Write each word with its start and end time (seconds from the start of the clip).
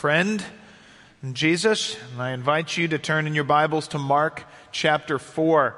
friend, 0.00 0.42
Jesus. 1.34 1.94
And 2.12 2.22
I 2.22 2.30
invite 2.30 2.74
you 2.74 2.88
to 2.88 2.98
turn 2.98 3.26
in 3.26 3.34
your 3.34 3.44
Bibles 3.44 3.88
to 3.88 3.98
Mark 3.98 4.44
chapter 4.72 5.18
4. 5.18 5.76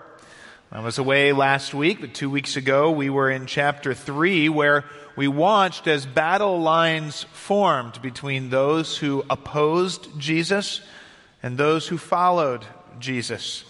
I 0.71 0.79
was 0.79 0.99
away 0.99 1.33
last 1.33 1.75
week, 1.75 2.01
but 2.01 2.15
two 2.15 2.31
weeks 2.31 2.57
ago 2.57 2.93
we 2.93 3.11
were 3.11 3.29
in 3.29 3.47
chapter 3.47 3.95
3 3.95 4.49
where 4.49 4.85
we 5.17 5.27
watched 5.27 5.89
as 5.89 6.07
battle 6.07 6.61
lines 6.61 7.25
formed 7.33 8.01
between 8.01 8.51
those 8.51 8.97
who 8.97 9.25
opposed 9.29 10.07
Jesus 10.21 10.83
and 11.43 11.59
those 11.59 11.89
who 11.89 11.99
followed 11.99 12.65
Jesus. 13.01 13.65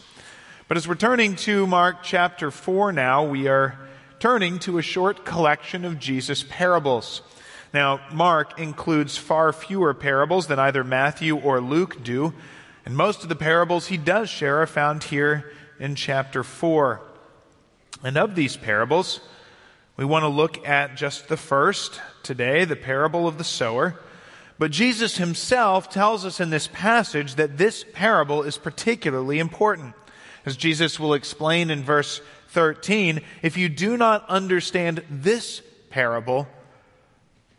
But 0.69 0.77
as 0.77 0.87
we're 0.87 0.97
turning 0.97 1.35
to 1.37 1.67
Mark 1.67 2.03
chapter 2.03 2.51
4 2.51 2.93
now, 2.93 3.25
we 3.25 3.49
are 3.49 3.79
turning 4.19 4.59
to 4.59 4.77
a 4.77 4.83
short 4.83 5.25
collection 5.25 5.87
of 5.87 5.99
Jesus' 5.99 6.45
parables. 6.47 7.23
Now, 7.73 8.01
Mark 8.13 8.59
includes 8.59 9.17
far 9.17 9.53
fewer 9.53 9.95
parables 9.95 10.47
than 10.47 10.59
either 10.59 10.85
Matthew 10.85 11.37
or 11.37 11.61
Luke 11.61 12.05
do, 12.05 12.35
and 12.85 12.97
most 12.97 13.23
of 13.23 13.29
the 13.29 13.37
parables 13.37 13.87
he 13.87 13.97
does 13.97 14.29
share 14.29 14.61
are 14.61 14.67
found 14.67 15.05
here 15.05 15.53
in 15.79 15.95
chapter 15.95 16.43
4. 16.45 17.01
And 18.05 18.19
of 18.19 18.35
these 18.35 18.57
parables, 18.57 19.21
we 19.97 20.05
want 20.05 20.25
to 20.25 20.29
look 20.29 20.67
at 20.67 20.97
just 20.97 21.29
the 21.29 21.37
first 21.37 22.01
today, 22.23 22.65
the 22.65 22.77
parable 22.77 23.27
of 23.27 23.39
the 23.39 23.45
sower. 23.45 23.99
But 24.59 24.71
Jesus 24.71 25.17
himself 25.17 25.89
tells 25.89 26.27
us 26.27 26.41
in 26.41 26.51
this 26.51 26.69
passage 26.69 27.37
that 27.37 27.57
this 27.57 27.85
parable 27.93 28.43
is 28.43 28.59
particularly 28.59 29.39
important. 29.39 29.95
As 30.45 30.57
Jesus 30.57 31.01
will 31.01 31.15
explain 31.15 31.71
in 31.71 31.83
verse 31.83 32.21
13, 32.49 33.23
if 33.43 33.57
you 33.57 33.69
do 33.69 33.97
not 33.97 34.29
understand 34.29 35.05
this 35.09 35.63
parable, 35.89 36.49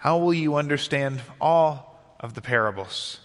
how 0.04 0.18
will 0.18 0.34
you 0.34 0.56
understand 0.56 1.22
all 1.40 1.98
of 2.20 2.34
the 2.34 2.42
parables? 2.42 3.22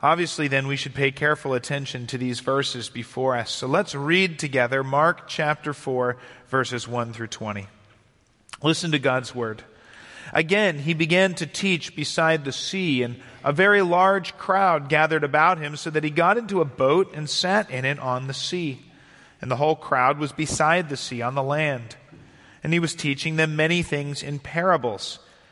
Obviously, 0.00 0.46
then, 0.46 0.68
we 0.68 0.76
should 0.76 0.94
pay 0.94 1.10
careful 1.10 1.54
attention 1.54 2.06
to 2.06 2.18
these 2.18 2.38
verses 2.38 2.88
before 2.88 3.36
us. 3.36 3.50
So 3.50 3.66
let's 3.66 3.94
read 3.94 4.38
together 4.38 4.84
Mark 4.84 5.26
chapter 5.26 5.72
4, 5.72 6.16
verses 6.48 6.86
1 6.86 7.12
through 7.12 7.26
20. 7.26 7.66
Listen 8.62 8.92
to 8.92 8.98
God's 9.00 9.34
word. 9.34 9.64
Again, 10.32 10.78
he 10.78 10.94
began 10.94 11.34
to 11.34 11.46
teach 11.46 11.96
beside 11.96 12.44
the 12.44 12.52
sea, 12.52 13.02
and 13.02 13.20
a 13.42 13.52
very 13.52 13.82
large 13.82 14.38
crowd 14.38 14.88
gathered 14.88 15.24
about 15.24 15.58
him, 15.58 15.74
so 15.74 15.90
that 15.90 16.04
he 16.04 16.10
got 16.10 16.38
into 16.38 16.60
a 16.60 16.64
boat 16.64 17.12
and 17.14 17.28
sat 17.28 17.68
in 17.70 17.84
it 17.84 17.98
on 17.98 18.28
the 18.28 18.34
sea 18.34 18.84
and 19.42 19.50
the 19.50 19.56
whole 19.56 19.74
crowd 19.74 20.18
was 20.18 20.30
beside 20.30 20.88
the 20.88 20.96
sea 20.96 21.20
on 21.20 21.34
the 21.34 21.42
land. 21.42 21.96
And 22.62 22.72
he 22.72 22.78
was 22.78 22.94
teaching 22.94 23.34
them 23.34 23.56
many 23.56 23.82
things 23.82 24.22
in 24.22 24.38
parables. 24.38 25.18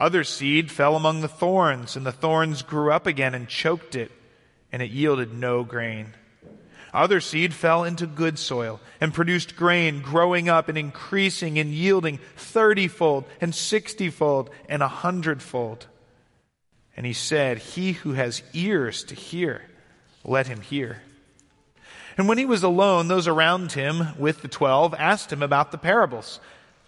Other 0.00 0.22
seed 0.22 0.70
fell 0.70 0.94
among 0.94 1.20
the 1.20 1.28
thorns, 1.28 1.96
and 1.96 2.06
the 2.06 2.12
thorns 2.12 2.62
grew 2.62 2.92
up 2.92 3.06
again 3.06 3.34
and 3.34 3.48
choked 3.48 3.96
it, 3.96 4.12
and 4.70 4.80
it 4.80 4.90
yielded 4.90 5.32
no 5.32 5.64
grain. 5.64 6.14
Other 6.92 7.20
seed 7.20 7.52
fell 7.52 7.84
into 7.84 8.06
good 8.06 8.38
soil 8.38 8.80
and 9.00 9.12
produced 9.12 9.56
grain, 9.56 10.00
growing 10.00 10.48
up 10.48 10.68
and 10.68 10.78
increasing 10.78 11.58
and 11.58 11.70
yielding 11.70 12.18
thirtyfold 12.36 13.24
and 13.40 13.54
sixtyfold 13.54 14.50
and 14.68 14.82
a 14.82 14.88
hundredfold. 14.88 15.86
And 16.96 17.04
he 17.04 17.12
said, 17.12 17.58
He 17.58 17.92
who 17.92 18.14
has 18.14 18.42
ears 18.52 19.04
to 19.04 19.14
hear, 19.14 19.62
let 20.24 20.46
him 20.46 20.60
hear. 20.60 21.02
And 22.16 22.26
when 22.26 22.38
he 22.38 22.46
was 22.46 22.62
alone, 22.62 23.08
those 23.08 23.28
around 23.28 23.72
him 23.72 24.18
with 24.18 24.42
the 24.42 24.48
twelve 24.48 24.94
asked 24.94 25.32
him 25.32 25.42
about 25.42 25.70
the 25.70 25.78
parables. 25.78 26.40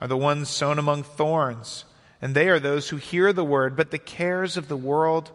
are 0.00 0.08
the 0.08 0.16
ones 0.16 0.48
sown 0.48 0.78
among 0.78 1.02
thorns, 1.02 1.84
and 2.20 2.34
they 2.34 2.48
are 2.48 2.58
those 2.58 2.88
who 2.88 2.96
hear 2.96 3.32
the 3.32 3.44
word, 3.44 3.76
but 3.76 3.90
the 3.90 3.98
cares 3.98 4.56
of 4.56 4.68
the 4.68 4.76
world 4.76 5.30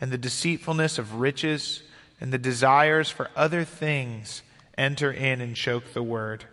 and 0.00 0.10
the 0.10 0.18
deceitfulness 0.18 0.98
of 0.98 1.14
riches 1.14 1.82
and 2.20 2.32
the 2.32 2.38
desires 2.38 3.10
for 3.10 3.30
other 3.36 3.64
things 3.64 4.42
enter 4.76 5.10
in 5.10 5.40
and 5.40 5.56
choke 5.56 5.92
the 5.92 6.02
word, 6.02 6.44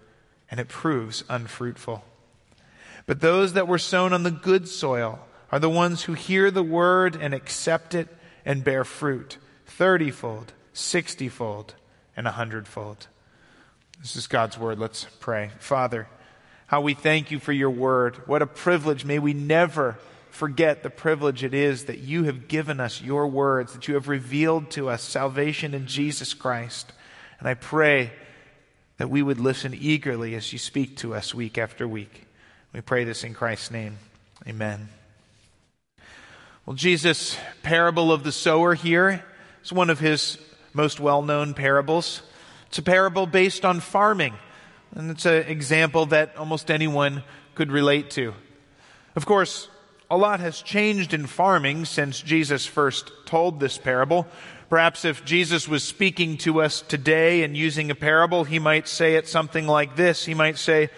and 0.50 0.60
it 0.60 0.68
proves 0.68 1.24
unfruitful. 1.30 2.04
But 3.06 3.22
those 3.22 3.54
that 3.54 3.68
were 3.68 3.80
sown 3.80 4.14
on 4.14 4.24
the 4.24 4.32
good 4.32 4.68
soil 4.68 5.20
are 5.52 5.60
the 5.60 5.70
ones 5.70 6.04
who 6.04 6.14
hear 6.14 6.52
the 6.52 6.64
word 6.64 7.18
and 7.20 7.34
accept 7.34 7.94
it 7.94 8.08
and 8.46 8.64
bear 8.64 8.84
fruit 8.84 9.38
thirtyfold, 9.68 10.48
sixtyfold, 10.74 11.74
and 12.16 12.28
a 12.28 12.32
hundredfold. 12.32 13.08
This 14.00 14.16
is 14.16 14.28
God's 14.28 14.58
word. 14.58 14.80
Let's 14.80 15.06
pray. 15.20 15.52
Father, 15.60 16.08
how 16.72 16.80
we 16.80 16.94
thank 16.94 17.32
you 17.32 17.38
for 17.38 17.52
your 17.52 17.70
word. 17.70 18.16
What 18.28 18.42
a 18.42 18.48
privilege. 18.48 19.04
May 19.04 19.20
we 19.20 19.34
never 19.34 20.00
forget 20.30 20.84
the 20.84 20.90
privilege 20.90 21.44
it 21.44 21.54
is 21.54 21.84
that 21.86 22.00
you 22.00 22.24
have 22.24 22.48
given 22.48 22.80
us 22.80 23.02
your 23.02 23.28
words, 23.28 23.74
that 23.74 23.90
you 23.90 23.96
have 23.96 24.08
revealed 24.08 24.72
to 24.72 24.88
us 24.88 25.04
salvation 25.04 25.74
in 25.74 25.86
Jesus 25.86 26.34
Christ. 26.34 26.94
And 27.40 27.50
I 27.50 27.56
pray 27.56 28.14
that 29.00 29.10
we 29.10 29.22
would 29.22 29.38
listen 29.38 29.74
eagerly 29.78 30.34
as 30.34 30.54
you 30.54 30.60
speak 30.60 30.96
to 30.98 31.14
us 31.14 31.36
week 31.36 31.58
after 31.58 31.86
week. 31.86 32.26
We 32.72 32.80
pray 32.80 33.04
this 33.04 33.26
in 33.26 33.34
Christ's 33.34 33.72
name. 33.72 33.98
Amen. 34.48 34.88
Well, 36.66 36.78
Jesus' 36.78 37.36
parable 37.64 38.14
of 38.14 38.24
the 38.24 38.32
sower 38.32 38.76
here 38.76 39.26
is 39.62 39.74
one 39.74 39.90
of 39.90 40.00
his 40.00 40.38
most 40.74 41.02
well 41.02 41.22
known 41.22 41.54
parables. 41.54 42.22
It's 42.68 42.78
a 42.78 42.82
parable 42.82 43.28
based 43.28 43.66
on 43.66 43.82
farming. 43.82 44.36
And 44.96 45.12
it's 45.12 45.26
an 45.26 45.44
example 45.44 46.08
that 46.08 46.36
almost 46.38 46.70
anyone 46.70 47.24
could 47.56 47.72
relate 47.72 48.10
to. 48.12 48.34
Of 49.16 49.26
course, 49.26 49.70
a 50.10 50.18
lot 50.18 50.42
has 50.42 50.62
changed 50.62 51.14
in 51.14 51.26
farming 51.28 51.86
since 51.86 52.22
Jesus 52.22 52.66
first 52.66 53.12
told 53.26 53.60
this 53.60 53.78
parable. 53.78 54.28
Perhaps 54.70 55.06
if 55.06 55.24
Jesus 55.24 55.68
was 55.68 55.84
speaking 55.84 56.38
to 56.40 56.62
us 56.62 56.82
today 56.82 57.44
and 57.44 57.56
using 57.56 57.92
a 57.92 57.96
parable, 57.96 58.44
he 58.44 58.60
might 58.60 58.88
say 58.88 59.16
it 59.16 59.28
something 59.28 59.68
like 59.68 59.96
this. 59.96 60.26
He 60.26 60.34
might 60.34 60.58
say, 60.58 60.90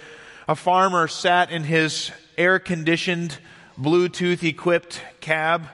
A 0.48 0.56
farmer 0.56 1.08
sat 1.08 1.52
in 1.52 1.64
his 1.64 2.12
air 2.38 2.58
conditioned, 2.60 3.38
Bluetooth 3.80 4.44
equipped 4.44 5.02
cab, 5.22 5.68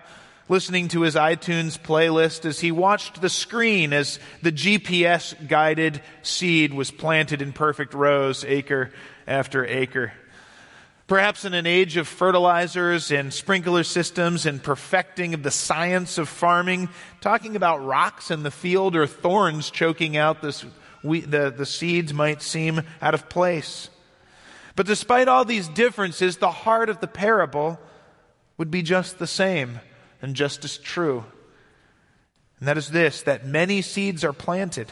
listening 0.50 0.88
to 0.88 1.02
his 1.02 1.14
iTunes 1.14 1.80
playlist 1.80 2.44
as 2.44 2.60
he 2.60 2.72
watched 2.72 3.22
the 3.22 3.30
screen 3.30 3.94
as 3.94 4.20
the 4.42 4.52
GPS 4.52 5.48
guided 5.48 6.02
seed 6.24 6.74
was 6.74 6.90
planted 6.90 7.42
in 7.42 7.54
perfect 7.54 7.94
rows, 7.94 8.44
acre 8.44 8.92
after 9.28 9.64
acre. 9.64 10.12
Perhaps 11.06 11.46
in 11.46 11.54
an 11.54 11.66
age 11.66 11.98
of 11.98 12.08
fertilizers 12.08 13.12
and 13.12 13.34
sprinkler 13.34 13.84
systems 13.84 14.46
and 14.46 14.62
perfecting 14.62 15.34
of 15.34 15.44
the 15.44 15.52
science 15.52 16.18
of 16.18 16.28
farming, 16.28 16.90
talking 17.22 17.56
about 17.56 17.86
rocks 17.86 18.30
in 18.32 18.44
the 18.44 18.52
field 18.52 18.96
or 18.96 19.08
thorns 19.08 19.70
choking 19.70 20.18
out 20.18 20.42
this, 20.42 20.66
we, 21.04 21.22
the, 21.22 21.52
the 21.52 21.66
seeds 21.66 22.14
might 22.14 22.42
seem 22.42 22.82
out 23.02 23.14
of 23.14 23.30
place. 23.30 23.90
But 24.76 24.86
despite 24.86 25.28
all 25.28 25.46
these 25.46 25.68
differences, 25.68 26.38
the 26.38 26.52
heart 26.52 26.90
of 26.90 27.00
the 27.00 27.08
parable 27.08 27.80
would 28.58 28.72
be 28.72 28.82
just 28.82 29.20
the 29.20 29.28
same 29.28 29.80
and 30.22 30.36
just 30.36 30.66
as 30.66 30.78
true. 30.78 31.26
And 32.60 32.68
that 32.68 32.78
is 32.78 32.92
this 32.92 33.22
that 33.24 33.46
many 33.46 33.82
seeds 33.82 34.24
are 34.24 34.34
planted, 34.34 34.92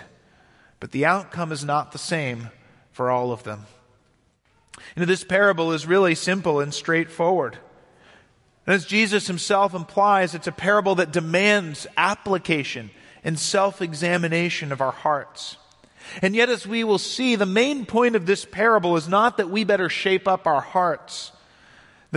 but 0.79 0.91
the 0.91 1.05
outcome 1.05 1.51
is 1.51 1.63
not 1.63 1.91
the 1.91 1.97
same 1.97 2.49
for 2.91 3.11
all 3.11 3.31
of 3.31 3.43
them. 3.43 3.65
You 4.95 5.01
know, 5.01 5.05
this 5.05 5.23
parable 5.23 5.71
is 5.71 5.85
really 5.85 6.15
simple 6.15 6.59
and 6.59 6.73
straightforward. 6.73 7.57
And 8.65 8.75
as 8.75 8.85
Jesus 8.85 9.27
himself 9.27 9.73
implies, 9.73 10.35
it's 10.35 10.47
a 10.47 10.51
parable 10.51 10.95
that 10.95 11.11
demands 11.11 11.87
application 11.95 12.91
and 13.23 13.39
self 13.39 13.81
examination 13.81 14.71
of 14.71 14.81
our 14.81 14.91
hearts. 14.91 15.57
And 16.21 16.35
yet, 16.35 16.49
as 16.49 16.65
we 16.65 16.83
will 16.83 16.99
see, 16.99 17.35
the 17.35 17.45
main 17.45 17.85
point 17.85 18.15
of 18.15 18.25
this 18.25 18.45
parable 18.45 18.95
is 18.95 19.07
not 19.07 19.37
that 19.37 19.49
we 19.49 19.63
better 19.63 19.89
shape 19.89 20.27
up 20.27 20.47
our 20.47 20.61
hearts. 20.61 21.31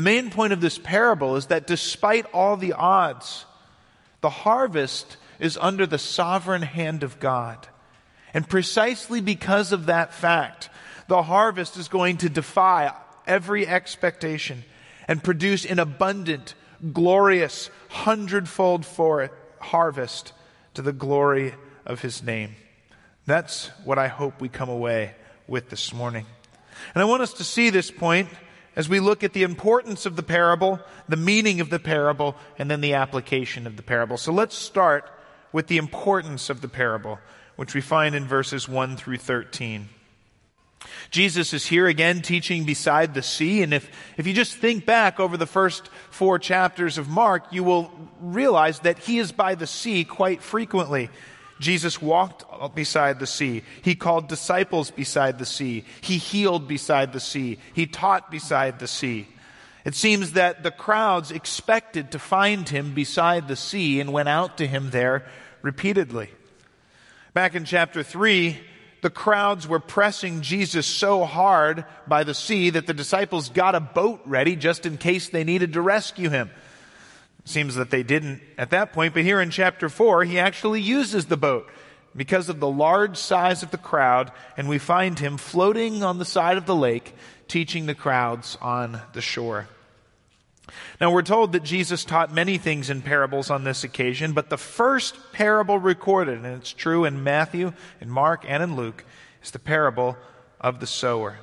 The 0.01 0.05
main 0.05 0.31
point 0.31 0.55
of 0.55 0.63
this 0.63 0.79
parable 0.79 1.37
is 1.37 1.49
that 1.49 1.67
despite 1.67 2.25
all 2.33 2.57
the 2.57 2.73
odds, 2.73 3.45
the 4.23 4.31
harvest 4.31 5.19
is 5.39 5.59
under 5.61 5.85
the 5.85 5.99
sovereign 5.99 6.63
hand 6.63 7.03
of 7.03 7.21
God. 7.21 7.69
And 8.33 8.49
precisely 8.49 9.21
because 9.21 9.73
of 9.73 9.85
that 9.85 10.15
fact, 10.15 10.71
the 11.07 11.23
harvest 11.23 11.77
is 11.77 11.89
going 11.89 12.17
to 12.17 12.31
defy 12.31 12.95
every 13.27 13.67
expectation 13.67 14.65
and 15.07 15.23
produce 15.23 15.67
an 15.67 15.79
abundant, 15.79 16.55
glorious, 16.95 17.69
hundredfold 17.91 18.87
for 18.87 19.31
harvest 19.59 20.33
to 20.73 20.81
the 20.81 20.95
glory 20.95 21.55
of 21.85 22.01
his 22.01 22.23
name. 22.23 22.57
That's 23.27 23.67
what 23.85 23.99
I 23.99 24.09
hope 24.09 24.41
we 24.41 24.49
come 24.49 24.71
away 24.71 25.15
with 25.47 25.69
this 25.69 25.93
morning. 25.93 26.25
And 26.95 27.03
I 27.03 27.05
want 27.05 27.21
us 27.21 27.35
to 27.35 27.45
see 27.45 27.69
this 27.69 27.91
point 27.91 28.31
as 28.81 28.89
we 28.89 28.99
look 28.99 29.23
at 29.23 29.35
the 29.35 29.43
importance 29.43 30.07
of 30.07 30.17
the 30.17 30.23
parable, 30.23 30.81
the 31.07 31.15
meaning 31.15 31.61
of 31.61 31.69
the 31.69 31.79
parable, 31.79 32.35
and 32.59 32.71
then 32.71 32.81
the 32.81 32.95
application 32.95 33.67
of 33.67 33.77
the 33.77 33.83
parable. 33.83 34.17
So 34.17 34.33
let's 34.33 34.57
start 34.57 35.05
with 35.53 35.67
the 35.67 35.77
importance 35.77 36.49
of 36.49 36.63
the 36.63 36.69
parable, 36.69 37.19
which 37.57 37.75
we 37.75 37.83
find 37.83 38.15
in 38.15 38.25
verses 38.25 38.67
1 38.67 38.97
through 38.97 39.19
13. 39.19 39.91
Jesus 41.11 41.53
is 41.53 41.67
here 41.67 41.89
again 41.89 42.23
teaching 42.23 42.65
beside 42.65 43.13
the 43.13 43.21
sea. 43.21 43.63
And 43.63 43.75
if, 43.75 43.91
if 44.17 44.27
you 44.27 44.33
just 44.33 44.57
think 44.57 44.87
back 44.87 45.21
over 45.21 45.37
the 45.37 45.45
first 45.45 45.91
four 46.09 46.39
chapters 46.39 46.97
of 46.97 47.07
Mark, 47.07 47.53
you 47.53 47.63
will 47.63 47.93
realize 48.19 48.79
that 48.79 48.99
he 49.01 49.19
is 49.19 49.31
by 49.31 49.57
the 49.57 49.67
sea 49.67 50.05
quite 50.05 50.41
frequently. 50.43 51.11
Jesus 51.61 52.03
walked 52.03 52.75
beside 52.75 53.21
the 53.21 53.27
sea. 53.27 53.63
He 53.83 53.95
called 53.95 54.29
disciples 54.29 54.91
beside 54.91 55.39
the 55.39 55.47
sea. 55.47 55.85
He 56.01 56.17
healed 56.17 56.67
beside 56.67 57.13
the 57.13 57.21
sea. 57.21 57.59
He 57.75 57.87
taught 57.87 58.31
beside 58.31 58.79
the 58.79 58.89
sea. 58.89 59.29
It 59.85 59.95
seems 59.95 60.33
that 60.33 60.63
the 60.63 60.71
crowds 60.71 61.31
expected 61.31 62.11
to 62.11 62.19
find 62.19 62.69
him 62.69 62.95
beside 62.95 63.47
the 63.47 63.57
sea 63.57 64.01
and 64.01 64.13
went 64.13 64.29
out 64.29 64.59
to 64.59 64.67
him 64.67 64.91
there 64.91 65.27
repeatedly. 65.63 66.31
Back 67.33 67.55
in 67.55 67.65
chapter 67.65 68.03
3, 68.03 68.59
the 69.03 69.11
crowds 69.11 69.69
were 69.69 69.81
pressing 69.81 70.43
Jesus 70.43 70.87
so 70.87 71.25
hard 71.25 71.85
by 72.07 72.25
the 72.25 72.35
sea 72.35 72.71
that 72.71 72.87
the 72.87 72.95
disciples 72.95 73.49
got 73.49 73.75
a 73.75 73.81
boat 73.81 74.21
ready 74.27 74.57
just 74.57 74.85
in 74.85 74.99
case 74.99 75.29
they 75.29 75.45
needed 75.45 75.75
to 75.75 75.81
rescue 75.81 76.29
him. 76.29 76.51
Seems 77.51 77.75
that 77.75 77.91
they 77.91 78.05
didn't 78.05 78.41
at 78.57 78.71
that 78.71 78.93
point, 78.93 79.13
but 79.13 79.25
here 79.25 79.41
in 79.41 79.51
chapter 79.51 79.89
4, 79.89 80.23
he 80.23 80.39
actually 80.39 80.81
uses 80.81 81.27
the 81.27 81.37
boat 81.37 81.69
because 82.15 82.49
of 82.49 82.61
the 82.61 82.71
large 82.71 83.17
size 83.17 83.65
of 83.65 83.73
the 83.73 83.77
crowd, 83.77 84.31
and 84.57 84.69
we 84.69 84.79
find 84.79 85.19
him 85.19 85.37
floating 85.37 86.05
on 86.05 86.19
the 86.19 86.25
side 86.25 86.57
of 86.57 86.67
the 86.67 86.77
lake, 86.77 87.13
teaching 87.49 87.87
the 87.87 87.95
crowds 87.97 88.57
on 88.63 89.01
the 89.15 89.21
shore. 89.21 89.67
Now, 91.01 91.11
we're 91.11 91.23
told 91.23 91.51
that 91.51 91.65
Jesus 91.65 92.05
taught 92.05 92.33
many 92.33 92.57
things 92.57 92.89
in 92.89 93.03
parables 93.03 93.51
on 93.51 93.65
this 93.65 93.83
occasion, 93.83 94.33
but 94.33 94.49
the 94.49 94.57
first 94.57 95.17
parable 95.33 95.81
recorded, 95.81 96.45
and 96.45 96.55
it's 96.55 96.73
true 96.73 97.05
in 97.05 97.25
Matthew, 97.25 97.73
in 98.01 98.11
Mark, 98.11 98.45
and 98.47 98.63
in 98.63 98.77
Luke, 98.77 99.05
is 99.43 99.51
the 99.51 99.59
parable 99.59 100.17
of 100.61 100.79
the 100.79 100.87
sower. 100.87 101.39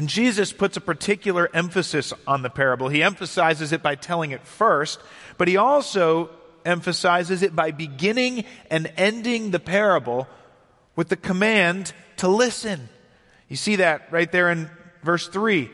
And 0.00 0.08
Jesus 0.08 0.50
puts 0.50 0.78
a 0.78 0.80
particular 0.80 1.50
emphasis 1.52 2.14
on 2.26 2.40
the 2.40 2.48
parable. 2.48 2.88
He 2.88 3.02
emphasizes 3.02 3.70
it 3.70 3.82
by 3.82 3.96
telling 3.96 4.30
it 4.30 4.46
first, 4.46 4.98
but 5.36 5.46
he 5.46 5.58
also 5.58 6.30
emphasizes 6.64 7.42
it 7.42 7.54
by 7.54 7.70
beginning 7.70 8.46
and 8.70 8.90
ending 8.96 9.50
the 9.50 9.58
parable 9.58 10.26
with 10.96 11.10
the 11.10 11.18
command 11.18 11.92
to 12.16 12.28
listen. 12.28 12.88
You 13.50 13.56
see 13.56 13.76
that 13.76 14.10
right 14.10 14.32
there 14.32 14.48
in 14.48 14.70
verse 15.02 15.28
3. 15.28 15.70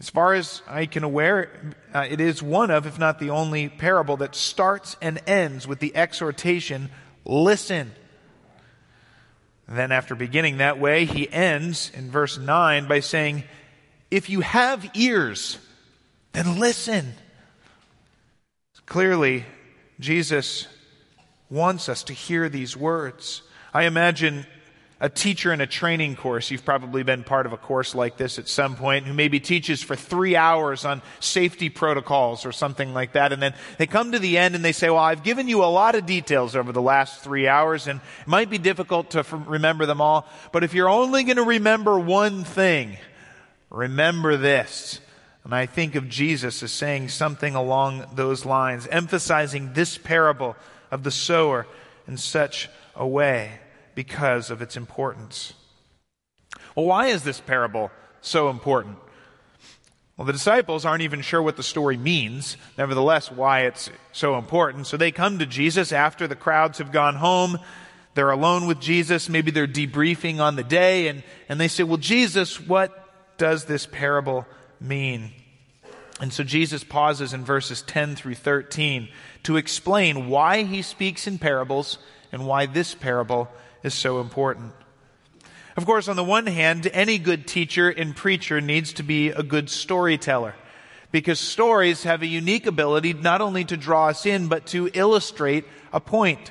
As 0.00 0.10
far 0.10 0.34
as 0.34 0.60
I 0.66 0.86
can 0.86 1.04
aware, 1.04 1.76
uh, 1.94 2.04
it 2.10 2.20
is 2.20 2.42
one 2.42 2.72
of, 2.72 2.84
if 2.84 2.98
not 2.98 3.20
the 3.20 3.30
only 3.30 3.68
parable 3.68 4.16
that 4.16 4.34
starts 4.34 4.96
and 5.00 5.22
ends 5.24 5.68
with 5.68 5.78
the 5.78 5.94
exhortation, 5.94 6.90
listen. 7.24 7.92
Then, 9.68 9.92
after 9.92 10.16
beginning 10.16 10.56
that 10.56 10.80
way, 10.80 11.04
he 11.04 11.30
ends 11.30 11.92
in 11.94 12.10
verse 12.10 12.38
9 12.38 12.88
by 12.88 12.98
saying, 12.98 13.44
If 14.10 14.30
you 14.30 14.40
have 14.40 14.90
ears, 14.94 15.58
then 16.32 16.58
listen. 16.58 17.14
Clearly, 18.86 19.44
Jesus 20.00 20.66
wants 21.50 21.88
us 21.88 22.04
to 22.04 22.14
hear 22.14 22.48
these 22.48 22.76
words. 22.76 23.42
I 23.74 23.84
imagine 23.84 24.46
a 25.00 25.08
teacher 25.08 25.52
in 25.52 25.60
a 25.60 25.66
training 25.66 26.16
course. 26.16 26.50
You've 26.50 26.64
probably 26.64 27.02
been 27.02 27.22
part 27.22 27.46
of 27.46 27.52
a 27.52 27.56
course 27.56 27.94
like 27.94 28.16
this 28.16 28.38
at 28.38 28.48
some 28.48 28.76
point 28.76 29.06
who 29.06 29.14
maybe 29.14 29.38
teaches 29.38 29.82
for 29.82 29.94
three 29.94 30.34
hours 30.34 30.84
on 30.84 31.02
safety 31.20 31.68
protocols 31.68 32.44
or 32.44 32.52
something 32.52 32.94
like 32.94 33.12
that. 33.12 33.32
And 33.32 33.40
then 33.40 33.54
they 33.76 33.86
come 33.86 34.12
to 34.12 34.18
the 34.18 34.38
end 34.38 34.54
and 34.54 34.64
they 34.64 34.72
say, 34.72 34.90
well, 34.90 34.98
I've 34.98 35.22
given 35.22 35.48
you 35.48 35.62
a 35.62 35.66
lot 35.66 35.94
of 35.94 36.06
details 36.06 36.56
over 36.56 36.72
the 36.72 36.82
last 36.82 37.20
three 37.20 37.46
hours 37.46 37.86
and 37.86 38.00
it 38.00 38.28
might 38.28 38.50
be 38.50 38.58
difficult 38.58 39.10
to 39.10 39.20
f- 39.20 39.32
remember 39.46 39.86
them 39.86 40.00
all. 40.00 40.26
But 40.50 40.64
if 40.64 40.74
you're 40.74 40.88
only 40.88 41.24
going 41.24 41.36
to 41.36 41.44
remember 41.44 41.98
one 41.98 42.42
thing, 42.42 42.96
remember 43.70 44.36
this. 44.36 45.00
And 45.44 45.54
I 45.54 45.66
think 45.66 45.94
of 45.94 46.08
Jesus 46.08 46.62
as 46.62 46.72
saying 46.72 47.08
something 47.08 47.54
along 47.54 48.04
those 48.14 48.44
lines, 48.44 48.86
emphasizing 48.88 49.72
this 49.72 49.96
parable 49.96 50.56
of 50.90 51.04
the 51.04 51.10
sower 51.10 51.66
in 52.06 52.16
such 52.16 52.68
a 52.94 53.06
way 53.06 53.60
because 53.94 54.50
of 54.50 54.60
its 54.60 54.76
importance. 54.76 55.54
Well, 56.74 56.86
why 56.86 57.06
is 57.06 57.22
this 57.22 57.40
parable 57.40 57.90
so 58.20 58.50
important? 58.50 58.98
Well, 60.16 60.26
the 60.26 60.32
disciples 60.32 60.84
aren't 60.84 61.02
even 61.02 61.20
sure 61.20 61.40
what 61.40 61.56
the 61.56 61.62
story 61.62 61.96
means, 61.96 62.56
nevertheless, 62.76 63.30
why 63.30 63.60
it's 63.60 63.88
so 64.12 64.36
important. 64.36 64.88
So 64.88 64.96
they 64.96 65.12
come 65.12 65.38
to 65.38 65.46
Jesus 65.46 65.92
after 65.92 66.26
the 66.26 66.34
crowds 66.34 66.78
have 66.78 66.90
gone 66.90 67.14
home. 67.14 67.58
They're 68.14 68.32
alone 68.32 68.66
with 68.66 68.80
Jesus. 68.80 69.28
Maybe 69.28 69.52
they're 69.52 69.68
debriefing 69.68 70.40
on 70.40 70.56
the 70.56 70.64
day, 70.64 71.06
and, 71.06 71.22
and 71.48 71.60
they 71.60 71.68
say, 71.68 71.84
Well, 71.84 71.98
Jesus, 71.98 72.60
what 72.60 72.97
does 73.38 73.64
this 73.64 73.86
parable 73.86 74.46
mean? 74.80 75.32
And 76.20 76.32
so 76.32 76.42
Jesus 76.42 76.84
pauses 76.84 77.32
in 77.32 77.44
verses 77.44 77.82
10 77.82 78.16
through 78.16 78.34
13 78.34 79.08
to 79.44 79.56
explain 79.56 80.28
why 80.28 80.64
he 80.64 80.82
speaks 80.82 81.26
in 81.26 81.38
parables 81.38 81.98
and 82.32 82.46
why 82.46 82.66
this 82.66 82.94
parable 82.94 83.48
is 83.82 83.94
so 83.94 84.20
important. 84.20 84.72
Of 85.76 85.86
course, 85.86 86.08
on 86.08 86.16
the 86.16 86.24
one 86.24 86.46
hand, 86.46 86.90
any 86.92 87.18
good 87.18 87.46
teacher 87.46 87.88
and 87.88 88.16
preacher 88.16 88.60
needs 88.60 88.92
to 88.94 89.04
be 89.04 89.28
a 89.28 89.44
good 89.44 89.70
storyteller 89.70 90.56
because 91.12 91.38
stories 91.38 92.02
have 92.02 92.22
a 92.22 92.26
unique 92.26 92.66
ability 92.66 93.12
not 93.12 93.40
only 93.40 93.64
to 93.64 93.76
draw 93.76 94.08
us 94.08 94.26
in, 94.26 94.48
but 94.48 94.66
to 94.66 94.90
illustrate 94.92 95.64
a 95.92 96.00
point. 96.00 96.50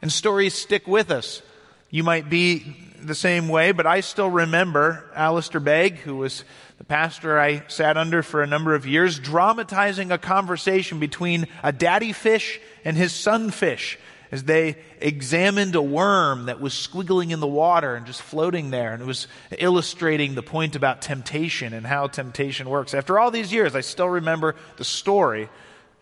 And 0.00 0.10
stories 0.10 0.54
stick 0.54 0.88
with 0.88 1.10
us. 1.10 1.42
You 1.90 2.04
might 2.04 2.30
be 2.30 2.76
the 3.02 3.14
same 3.14 3.48
way, 3.48 3.72
but 3.72 3.86
I 3.86 4.00
still 4.00 4.30
remember 4.30 5.10
Alistair 5.14 5.60
Begg, 5.60 5.96
who 5.98 6.16
was 6.16 6.44
the 6.78 6.84
pastor 6.84 7.38
I 7.38 7.66
sat 7.66 7.96
under 7.96 8.22
for 8.22 8.42
a 8.42 8.46
number 8.46 8.74
of 8.74 8.86
years, 8.86 9.18
dramatizing 9.18 10.12
a 10.12 10.18
conversation 10.18 11.00
between 11.00 11.48
a 11.62 11.72
daddy 11.72 12.12
fish 12.12 12.60
and 12.84 12.96
his 12.96 13.12
son 13.12 13.50
fish 13.50 13.98
as 14.30 14.44
they 14.44 14.76
examined 15.00 15.74
a 15.74 15.82
worm 15.82 16.46
that 16.46 16.60
was 16.60 16.72
squiggling 16.72 17.30
in 17.32 17.40
the 17.40 17.46
water 17.48 17.96
and 17.96 18.06
just 18.06 18.22
floating 18.22 18.70
there. 18.70 18.92
And 18.92 19.02
it 19.02 19.06
was 19.06 19.26
illustrating 19.58 20.36
the 20.36 20.42
point 20.42 20.76
about 20.76 21.02
temptation 21.02 21.72
and 21.72 21.84
how 21.84 22.06
temptation 22.06 22.68
works. 22.68 22.94
After 22.94 23.18
all 23.18 23.32
these 23.32 23.52
years, 23.52 23.74
I 23.74 23.80
still 23.80 24.08
remember 24.08 24.54
the 24.76 24.84
story 24.84 25.48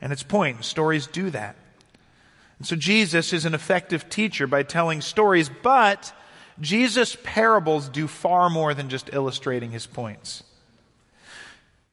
and 0.03 0.13
its 0.13 0.23
point. 0.23 0.63
Stories 0.65 1.07
do 1.07 1.31
that. 1.31 1.57
And 2.59 2.67
so 2.67 2.77
Jesus 2.77 3.33
is 3.33 3.45
an 3.45 3.55
effective 3.55 4.09
teacher 4.09 4.47
by 4.47 4.63
telling 4.63 5.01
stories, 5.01 5.51
but 5.63 6.13
Jesus' 6.61 7.17
parables 7.23 7.89
do 7.89 8.09
far 8.09 8.51
more 8.51 8.75
than 8.75 8.89
just 8.89 9.11
illustrating 9.13 9.71
his 9.71 9.87
points. 9.87 10.43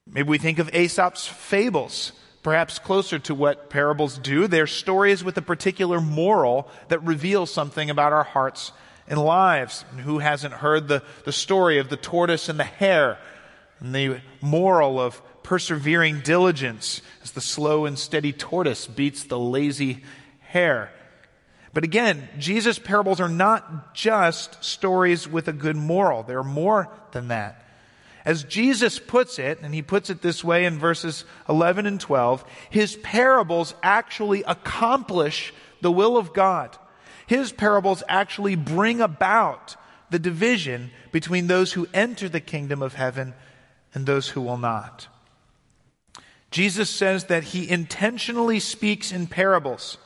Maybe 0.07 0.29
we 0.29 0.37
think 0.37 0.59
of 0.59 0.73
Aesop's 0.73 1.27
fables 1.27 2.11
perhaps 2.45 2.77
closer 2.77 3.17
to 3.17 3.33
what 3.33 3.71
parables 3.71 4.19
do. 4.19 4.47
They're 4.47 4.67
stories 4.67 5.23
with 5.23 5.35
a 5.35 5.41
particular 5.41 5.99
moral 5.99 6.69
that 6.89 7.01
reveals 7.01 7.51
something 7.51 7.89
about 7.89 8.13
our 8.13 8.23
hearts 8.23 8.71
and 9.07 9.19
lives. 9.19 9.83
And 9.89 10.01
who 10.01 10.19
hasn't 10.19 10.53
heard 10.53 10.87
the, 10.87 11.01
the 11.23 11.31
story 11.31 11.79
of 11.79 11.89
the 11.89 11.97
tortoise 11.97 12.47
and 12.47 12.59
the 12.59 12.63
hare 12.63 13.17
and 13.79 13.95
the 13.95 14.21
moral 14.41 14.99
of 14.99 15.23
persevering 15.41 16.19
diligence 16.19 17.01
as 17.23 17.31
the 17.31 17.41
slow 17.41 17.85
and 17.85 17.97
steady 17.97 18.31
tortoise 18.31 18.85
beats 18.85 19.23
the 19.23 19.39
lazy 19.39 20.03
hare? 20.55 20.89
But 21.73 21.83
again, 21.83 22.29
Jesus' 22.39 22.79
parables 22.79 23.19
are 23.19 23.27
not 23.27 23.93
just 23.93 24.63
stories 24.63 25.27
with 25.27 25.49
a 25.49 25.53
good 25.53 25.75
moral. 25.75 26.23
They're 26.23 26.43
more 26.43 26.87
than 27.11 27.27
that. 27.27 27.61
As 28.23 28.45
Jesus 28.45 28.97
puts 28.97 29.37
it, 29.37 29.59
and 29.61 29.73
he 29.73 29.81
puts 29.81 30.09
it 30.09 30.21
this 30.21 30.45
way 30.45 30.63
in 30.63 30.79
verses 30.79 31.25
11 31.49 31.85
and 31.85 31.99
12, 31.99 32.45
his 32.69 32.95
parables 33.03 33.75
actually 33.83 34.43
accomplish 34.43 35.53
the 35.81 35.91
will 35.91 36.15
of 36.15 36.33
God. 36.33 36.77
His 37.27 37.51
parables 37.51 38.01
actually 38.07 38.55
bring 38.55 39.01
about 39.01 39.75
the 40.09 40.19
division 40.19 40.91
between 41.11 41.47
those 41.47 41.73
who 41.73 41.89
enter 41.93 42.29
the 42.29 42.39
kingdom 42.39 42.81
of 42.81 42.93
heaven 42.93 43.33
and 43.93 44.05
those 44.05 44.29
who 44.29 44.39
will 44.39 44.57
not. 44.57 45.09
Jesus 46.49 46.89
says 46.89 47.25
that 47.25 47.43
he 47.43 47.69
intentionally 47.69 48.61
speaks 48.61 49.11
in 49.11 49.27
parables 49.27 49.97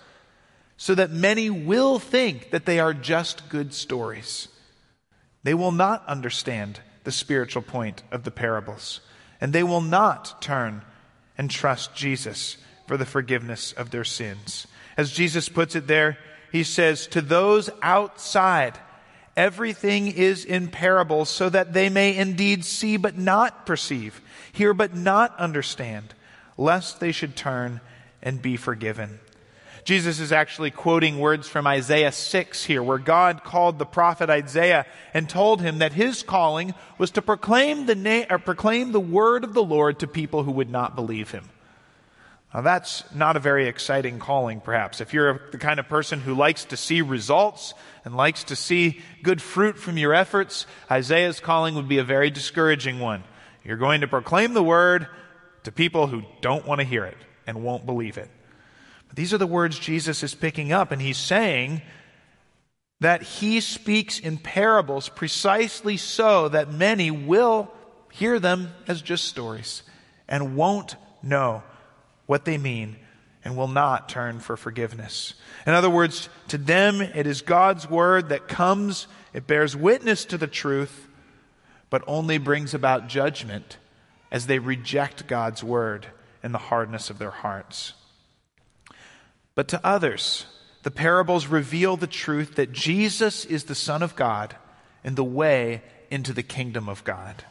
so 0.82 0.96
that 0.96 1.12
many 1.12 1.50
will 1.50 2.00
think 2.00 2.52
that 2.52 2.66
they 2.66 2.80
are 2.80 2.94
just 2.94 3.50
good 3.50 3.74
stories. 3.74 4.48
They 5.44 5.54
will 5.54 5.74
not 5.74 6.08
understand 6.08 6.80
the 7.04 7.12
spiritual 7.12 7.64
point 7.64 8.02
of 8.14 8.24
the 8.24 8.32
parables. 8.32 9.02
And 9.42 9.52
they 9.52 9.62
will 9.62 9.82
not 9.82 10.42
turn 10.42 10.84
and 11.38 11.52
trust 11.52 11.96
Jesus 11.96 12.56
for 12.88 12.96
the 12.96 13.06
forgiveness 13.06 13.74
of 13.74 13.92
their 13.92 14.06
sins. 14.06 14.68
As 14.96 15.12
Jesus 15.12 15.50
puts 15.50 15.76
it 15.76 15.86
there, 15.86 16.18
he 16.50 16.64
says, 16.64 17.08
To 17.08 17.22
those 17.22 17.70
outside, 17.82 18.80
everything 19.36 20.08
is 20.08 20.46
in 20.46 20.70
parables, 20.70 21.28
so 21.28 21.50
that 21.50 21.74
they 21.74 21.90
may 21.90 22.16
indeed 22.16 22.64
see 22.64 22.96
but 22.96 23.18
not 23.18 23.66
perceive, 23.66 24.22
hear 24.54 24.74
but 24.74 24.96
not 24.96 25.38
understand, 25.38 26.14
lest 26.58 27.02
they 27.02 27.12
should 27.12 27.36
turn 27.36 27.82
and 28.22 28.42
be 28.42 28.56
forgiven. 28.56 29.20
Jesus 29.90 30.20
is 30.20 30.32
actually 30.32 30.70
quoting 30.70 31.18
words 31.18 31.48
from 31.48 31.66
Isaiah 31.66 32.12
6 32.12 32.64
here, 32.64 32.84
where 32.84 33.00
God 33.00 33.44
called 33.44 33.80
the 33.80 33.88
prophet 33.88 34.30
Isaiah 34.30 34.86
and 35.16 35.28
told 35.28 35.64
him 35.64 35.80
that 35.80 35.94
his 35.94 36.22
calling 36.22 36.76
was 37.00 37.10
to 37.10 37.24
proclaim 37.24 37.88
the, 37.88 37.96
na- 37.96 38.26
or 38.30 38.38
proclaim 38.38 38.92
the 38.92 39.00
word 39.00 39.44
of 39.44 39.56
the 39.56 39.64
Lord 39.64 39.98
to 39.98 40.08
people 40.08 40.44
who 40.44 40.52
would 40.52 40.70
not 40.70 40.96
believe 40.96 41.32
him. 41.32 41.50
Now, 42.54 42.62
that's 42.62 43.04
not 43.16 43.36
a 43.36 43.40
very 43.40 43.68
exciting 43.68 44.20
calling, 44.20 44.62
perhaps. 44.62 45.02
If 45.02 45.12
you're 45.12 45.42
the 45.52 45.58
kind 45.58 45.80
of 45.80 45.90
person 45.90 46.20
who 46.20 46.36
likes 46.36 46.66
to 46.66 46.78
see 46.78 47.02
results 47.02 47.74
and 48.06 48.16
likes 48.16 48.44
to 48.44 48.56
see 48.56 49.02
good 49.24 49.42
fruit 49.42 49.76
from 49.76 49.98
your 49.98 50.14
efforts, 50.14 50.68
Isaiah's 50.92 51.40
calling 51.40 51.74
would 51.74 51.90
be 51.90 51.98
a 51.98 52.04
very 52.04 52.30
discouraging 52.30 53.00
one. 53.00 53.24
You're 53.64 53.78
going 53.78 54.02
to 54.02 54.08
proclaim 54.08 54.54
the 54.54 54.62
word 54.62 55.08
to 55.64 55.72
people 55.72 56.06
who 56.06 56.22
don't 56.42 56.68
want 56.68 56.80
to 56.80 56.86
hear 56.86 57.06
it 57.06 57.18
and 57.48 57.64
won't 57.64 57.88
believe 57.88 58.20
it. 58.20 58.30
These 59.14 59.34
are 59.34 59.38
the 59.38 59.48
words 59.48 59.80
Jesus 59.80 60.24
is 60.24 60.36
picking 60.36 60.72
up, 60.72 60.92
and 60.92 61.02
he's 61.02 61.18
saying 61.18 61.82
that 63.00 63.22
he 63.22 63.60
speaks 63.62 64.20
in 64.20 64.38
parables 64.38 65.10
precisely 65.10 65.98
so 65.98 66.50
that 66.50 66.72
many 66.72 67.12
will 67.12 67.72
hear 68.12 68.40
them 68.40 68.72
as 68.88 69.02
just 69.02 69.26
stories 69.26 69.84
and 70.28 70.56
won't 70.56 70.96
know 71.24 71.64
what 72.26 72.46
they 72.46 72.58
mean 72.58 72.98
and 73.44 73.56
will 73.56 73.68
not 73.68 74.10
turn 74.10 74.40
for 74.40 74.58
forgiveness. 74.58 75.34
In 75.66 75.74
other 75.74 75.90
words, 75.90 76.30
to 76.50 76.58
them 76.58 77.02
it 77.02 77.26
is 77.26 77.42
God's 77.42 77.90
word 77.90 78.30
that 78.30 78.48
comes, 78.48 79.08
it 79.34 79.48
bears 79.48 79.76
witness 79.76 80.26
to 80.26 80.38
the 80.38 80.48
truth, 80.48 81.08
but 81.90 82.04
only 82.06 82.38
brings 82.38 82.74
about 82.74 83.08
judgment 83.08 83.78
as 84.32 84.46
they 84.46 84.60
reject 84.60 85.26
God's 85.26 85.64
word 85.64 86.08
in 86.44 86.52
the 86.52 86.58
hardness 86.58 87.10
of 87.10 87.18
their 87.18 87.32
hearts. 87.32 87.94
But 89.60 89.68
to 89.68 89.86
others, 89.86 90.46
the 90.84 90.90
parables 90.90 91.48
reveal 91.48 91.98
the 91.98 92.08
truth 92.08 92.56
that 92.56 92.72
Jesus 92.72 93.44
is 93.44 93.66
the 93.66 93.76
Son 93.76 94.02
of 94.02 94.16
God 94.16 94.56
and 95.04 95.18
the 95.18 95.24
way 95.26 95.82
into 96.10 96.32
the 96.32 96.44
kingdom 96.44 96.88
of 96.88 97.04
God. 97.04 97.44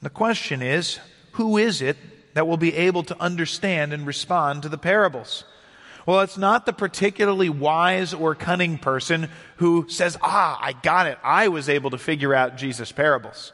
The 0.00 0.08
question 0.08 0.62
is 0.62 1.00
who 1.32 1.58
is 1.58 1.82
it 1.82 1.98
that 2.32 2.48
will 2.48 2.56
be 2.56 2.74
able 2.76 3.02
to 3.02 3.20
understand 3.20 3.92
and 3.92 4.06
respond 4.06 4.62
to 4.62 4.70
the 4.70 4.78
parables? 4.78 5.44
Well, 6.06 6.22
it's 6.22 6.38
not 6.38 6.64
the 6.64 6.72
particularly 6.72 7.50
wise 7.50 8.14
or 8.14 8.34
cunning 8.34 8.78
person 8.78 9.28
who 9.56 9.84
says, 9.90 10.16
Ah, 10.22 10.58
I 10.62 10.72
got 10.72 11.06
it. 11.08 11.18
I 11.22 11.48
was 11.48 11.68
able 11.68 11.90
to 11.90 11.98
figure 11.98 12.34
out 12.34 12.56
Jesus' 12.56 12.90
parables. 12.90 13.52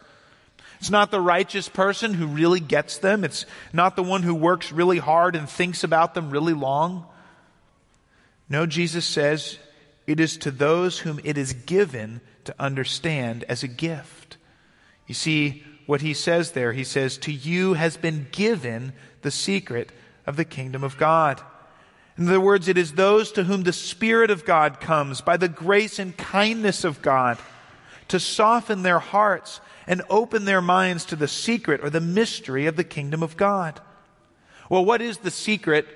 It's 0.80 0.90
not 0.90 1.10
the 1.10 1.20
righteous 1.20 1.68
person 1.68 2.14
who 2.14 2.26
really 2.26 2.58
gets 2.58 2.96
them. 2.96 3.22
It's 3.22 3.44
not 3.70 3.96
the 3.96 4.02
one 4.02 4.22
who 4.22 4.34
works 4.34 4.72
really 4.72 4.96
hard 4.96 5.36
and 5.36 5.46
thinks 5.46 5.84
about 5.84 6.14
them 6.14 6.30
really 6.30 6.54
long. 6.54 7.06
No, 8.48 8.64
Jesus 8.64 9.04
says 9.04 9.58
it 10.06 10.18
is 10.18 10.38
to 10.38 10.50
those 10.50 10.98
whom 10.98 11.20
it 11.22 11.36
is 11.36 11.52
given 11.52 12.22
to 12.44 12.54
understand 12.58 13.44
as 13.44 13.62
a 13.62 13.68
gift. 13.68 14.38
You 15.06 15.14
see 15.14 15.62
what 15.84 16.00
he 16.00 16.14
says 16.14 16.52
there? 16.52 16.72
He 16.72 16.84
says, 16.84 17.18
To 17.18 17.32
you 17.32 17.74
has 17.74 17.98
been 17.98 18.28
given 18.32 18.94
the 19.20 19.30
secret 19.30 19.92
of 20.26 20.36
the 20.36 20.46
kingdom 20.46 20.82
of 20.82 20.96
God. 20.96 21.42
In 22.16 22.26
other 22.26 22.40
words, 22.40 22.68
it 22.68 22.78
is 22.78 22.92
those 22.92 23.32
to 23.32 23.44
whom 23.44 23.64
the 23.64 23.72
Spirit 23.72 24.30
of 24.30 24.46
God 24.46 24.80
comes 24.80 25.20
by 25.20 25.36
the 25.36 25.48
grace 25.48 25.98
and 25.98 26.16
kindness 26.16 26.84
of 26.84 27.02
God 27.02 27.36
to 28.08 28.18
soften 28.18 28.82
their 28.82 28.98
hearts 28.98 29.60
and 29.86 30.02
open 30.10 30.44
their 30.44 30.60
minds 30.60 31.04
to 31.06 31.16
the 31.16 31.28
secret 31.28 31.80
or 31.82 31.90
the 31.90 32.00
mystery 32.00 32.66
of 32.66 32.76
the 32.76 32.84
kingdom 32.84 33.22
of 33.22 33.36
God. 33.36 33.80
Well, 34.68 34.84
what 34.84 35.02
is 35.02 35.18
the 35.18 35.30
secret 35.30 35.86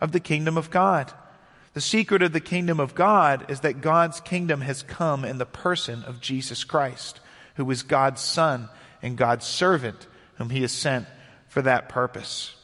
of 0.00 0.12
the 0.12 0.20
kingdom 0.20 0.56
of 0.56 0.70
God? 0.70 1.12
The 1.72 1.80
secret 1.80 2.22
of 2.22 2.32
the 2.32 2.40
kingdom 2.40 2.80
of 2.80 2.94
God 2.94 3.50
is 3.50 3.60
that 3.60 3.80
God's 3.80 4.20
kingdom 4.20 4.60
has 4.60 4.82
come 4.82 5.24
in 5.24 5.38
the 5.38 5.46
person 5.46 6.02
of 6.04 6.20
Jesus 6.20 6.64
Christ, 6.64 7.20
who 7.54 7.70
is 7.70 7.82
God's 7.82 8.20
Son 8.20 8.68
and 9.02 9.16
God's 9.16 9.46
servant, 9.46 10.06
whom 10.34 10.50
He 10.50 10.62
has 10.62 10.72
sent 10.72 11.06
for 11.48 11.62
that 11.62 11.88
purpose. 11.88 12.54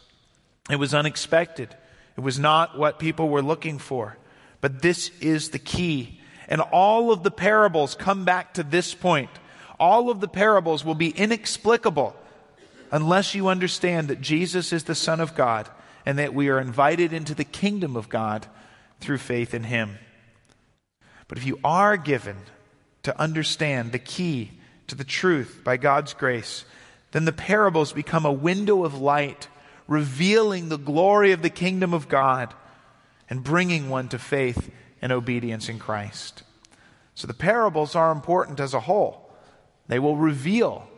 It 0.71 0.77
was 0.77 0.95
unexpected. 0.95 1.75
It 2.17 2.21
was 2.21 2.39
not 2.39 2.79
what 2.79 2.99
people 2.99 3.29
were 3.29 3.43
looking 3.43 3.79
for. 3.79 4.17
But 4.61 4.83
this 4.83 5.11
is 5.21 5.51
the 5.51 5.59
key. 5.59 6.21
And 6.49 6.61
all 6.61 7.13
of 7.13 7.23
the 7.23 7.31
parables 7.31 7.95
come 7.95 8.25
back 8.25 8.55
to 8.55 8.63
this 8.63 8.95
point 8.95 9.31
all 9.79 10.11
of 10.11 10.21
the 10.21 10.29
parables 10.29 10.85
will 10.85 10.95
be 10.95 11.11
inexplicable 11.11 12.17
unless 12.91 13.35
you 13.35 13.49
understand 13.49 14.09
that 14.09 14.21
Jesus 14.21 14.73
is 14.73 14.85
the 14.85 14.95
Son 14.95 15.21
of 15.21 15.35
God 15.35 15.69
and 16.05 16.19
that 16.19 16.35
we 16.35 16.49
are 16.49 16.61
invited 16.61 17.13
into 17.13 17.35
the 17.35 17.45
kingdom 17.45 17.97
of 17.97 18.09
God 18.09 18.47
through 19.01 19.19
faith 19.19 19.55
in 19.55 19.65
Him. 19.65 19.99
But 21.29 21.39
if 21.39 21.47
you 21.47 21.59
are 21.65 21.97
given 21.97 22.37
to 23.03 23.21
understand 23.21 23.93
the 23.93 23.99
key 23.99 24.53
to 24.87 24.95
the 24.95 25.05
truth 25.05 25.63
by 25.65 25.77
God's 25.77 26.15
grace, 26.15 26.65
then 27.13 27.25
the 27.25 27.33
parables 27.33 27.93
become 27.93 28.25
a 28.25 28.33
window 28.33 28.85
of 28.85 29.01
light, 29.01 29.49
revealing 29.89 30.69
the 30.69 30.79
glory 30.79 31.33
of 31.33 31.43
the 31.43 31.51
kingdom 31.51 31.93
of 31.93 32.09
God 32.09 32.55
and 33.29 33.43
bringing 33.43 33.89
one 33.89 34.09
to 34.09 34.19
faith 34.19 34.71
and 35.03 35.13
obedience 35.13 35.69
in 35.69 35.79
Christ. 35.79 36.43
So 37.15 37.27
the 37.27 37.35
parables 37.35 37.95
are 37.95 38.13
important 38.13 38.61
as 38.61 38.75
a 38.75 38.81
whole. 38.81 39.26
They 39.89 39.99
will 39.99 40.17
reveal 40.17 40.89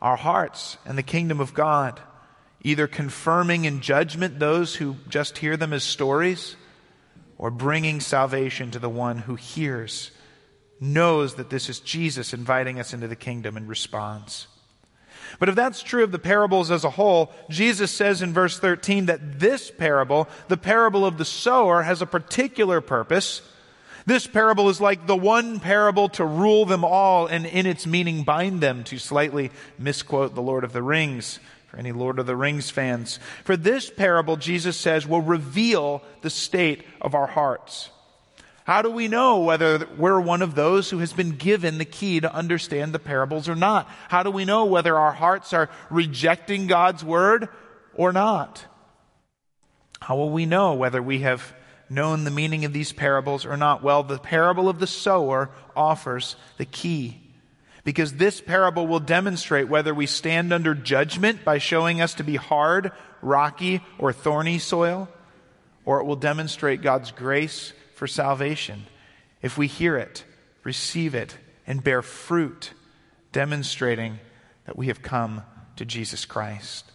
our 0.00 0.16
hearts 0.16 0.78
and 0.84 0.96
the 0.96 1.02
kingdom 1.02 1.40
of 1.40 1.54
God, 1.54 2.00
either 2.62 2.86
confirming 2.86 3.64
in 3.64 3.80
judgment 3.80 4.38
those 4.38 4.76
who 4.76 4.96
just 5.08 5.38
hear 5.38 5.56
them 5.56 5.72
as 5.72 5.84
stories, 5.84 6.56
or 7.38 7.50
bringing 7.50 8.00
salvation 8.00 8.70
to 8.70 8.78
the 8.78 8.88
one 8.88 9.18
who 9.18 9.34
hears, 9.34 10.10
knows 10.80 11.34
that 11.34 11.50
this 11.50 11.68
is 11.68 11.80
Jesus 11.80 12.32
inviting 12.32 12.78
us 12.78 12.92
into 12.92 13.08
the 13.08 13.16
kingdom 13.16 13.56
and 13.56 13.68
responds. 13.68 14.46
But 15.38 15.48
if 15.48 15.54
that's 15.54 15.82
true 15.82 16.04
of 16.04 16.12
the 16.12 16.18
parables 16.18 16.70
as 16.70 16.84
a 16.84 16.90
whole, 16.90 17.32
Jesus 17.50 17.90
says 17.90 18.22
in 18.22 18.32
verse 18.32 18.58
13 18.58 19.06
that 19.06 19.38
this 19.38 19.70
parable, 19.70 20.28
the 20.48 20.56
parable 20.56 21.04
of 21.04 21.18
the 21.18 21.24
sower, 21.24 21.82
has 21.82 22.00
a 22.00 22.06
particular 22.06 22.80
purpose. 22.80 23.42
This 24.06 24.28
parable 24.28 24.68
is 24.68 24.80
like 24.80 25.08
the 25.08 25.16
one 25.16 25.58
parable 25.58 26.08
to 26.10 26.24
rule 26.24 26.64
them 26.64 26.84
all 26.84 27.26
and 27.26 27.44
in 27.44 27.66
its 27.66 27.86
meaning 27.88 28.22
bind 28.22 28.60
them, 28.60 28.84
to 28.84 28.98
slightly 28.98 29.50
misquote 29.78 30.36
the 30.36 30.42
Lord 30.42 30.62
of 30.62 30.72
the 30.72 30.82
Rings 30.82 31.40
for 31.66 31.76
any 31.76 31.90
Lord 31.90 32.20
of 32.20 32.26
the 32.26 32.36
Rings 32.36 32.70
fans. 32.70 33.18
For 33.42 33.56
this 33.56 33.90
parable, 33.90 34.36
Jesus 34.36 34.76
says, 34.76 35.08
will 35.08 35.20
reveal 35.20 36.02
the 36.22 36.30
state 36.30 36.84
of 37.00 37.16
our 37.16 37.26
hearts. 37.26 37.90
How 38.62 38.82
do 38.82 38.90
we 38.90 39.08
know 39.08 39.40
whether 39.40 39.88
we're 39.96 40.20
one 40.20 40.42
of 40.42 40.54
those 40.54 40.90
who 40.90 40.98
has 40.98 41.12
been 41.12 41.32
given 41.32 41.78
the 41.78 41.84
key 41.84 42.20
to 42.20 42.32
understand 42.32 42.92
the 42.92 42.98
parables 43.00 43.48
or 43.48 43.56
not? 43.56 43.88
How 44.08 44.22
do 44.22 44.30
we 44.30 44.44
know 44.44 44.64
whether 44.64 44.96
our 44.96 45.12
hearts 45.12 45.52
are 45.52 45.68
rejecting 45.90 46.68
God's 46.68 47.04
word 47.04 47.48
or 47.94 48.12
not? 48.12 48.64
How 50.00 50.16
will 50.16 50.30
we 50.30 50.46
know 50.46 50.74
whether 50.74 51.02
we 51.02 51.20
have 51.20 51.54
known 51.88 52.24
the 52.24 52.30
meaning 52.30 52.64
of 52.64 52.72
these 52.72 52.92
parables 52.92 53.46
or 53.46 53.56
not? 53.56 53.82
Well, 53.82 54.02
the 54.02 54.18
parable 54.18 54.68
of 54.68 54.78
the 54.78 54.86
sower 54.86 55.50
offers 55.74 56.36
the 56.56 56.64
key. 56.64 57.20
Because 57.84 58.14
this 58.14 58.40
parable 58.40 58.86
will 58.86 59.00
demonstrate 59.00 59.68
whether 59.68 59.94
we 59.94 60.06
stand 60.06 60.52
under 60.52 60.74
judgment 60.74 61.44
by 61.44 61.58
showing 61.58 62.00
us 62.00 62.14
to 62.14 62.24
be 62.24 62.36
hard, 62.36 62.90
rocky, 63.22 63.80
or 63.98 64.12
thorny 64.12 64.58
soil, 64.58 65.08
or 65.84 66.00
it 66.00 66.04
will 66.04 66.16
demonstrate 66.16 66.82
God's 66.82 67.12
grace 67.12 67.72
for 67.94 68.06
salvation 68.06 68.86
if 69.40 69.56
we 69.56 69.68
hear 69.68 69.96
it, 69.96 70.24
receive 70.64 71.14
it, 71.14 71.38
and 71.66 71.84
bear 71.84 72.02
fruit, 72.02 72.72
demonstrating 73.30 74.18
that 74.64 74.76
we 74.76 74.88
have 74.88 75.02
come 75.02 75.42
to 75.76 75.84
Jesus 75.84 76.24
Christ. 76.24 76.90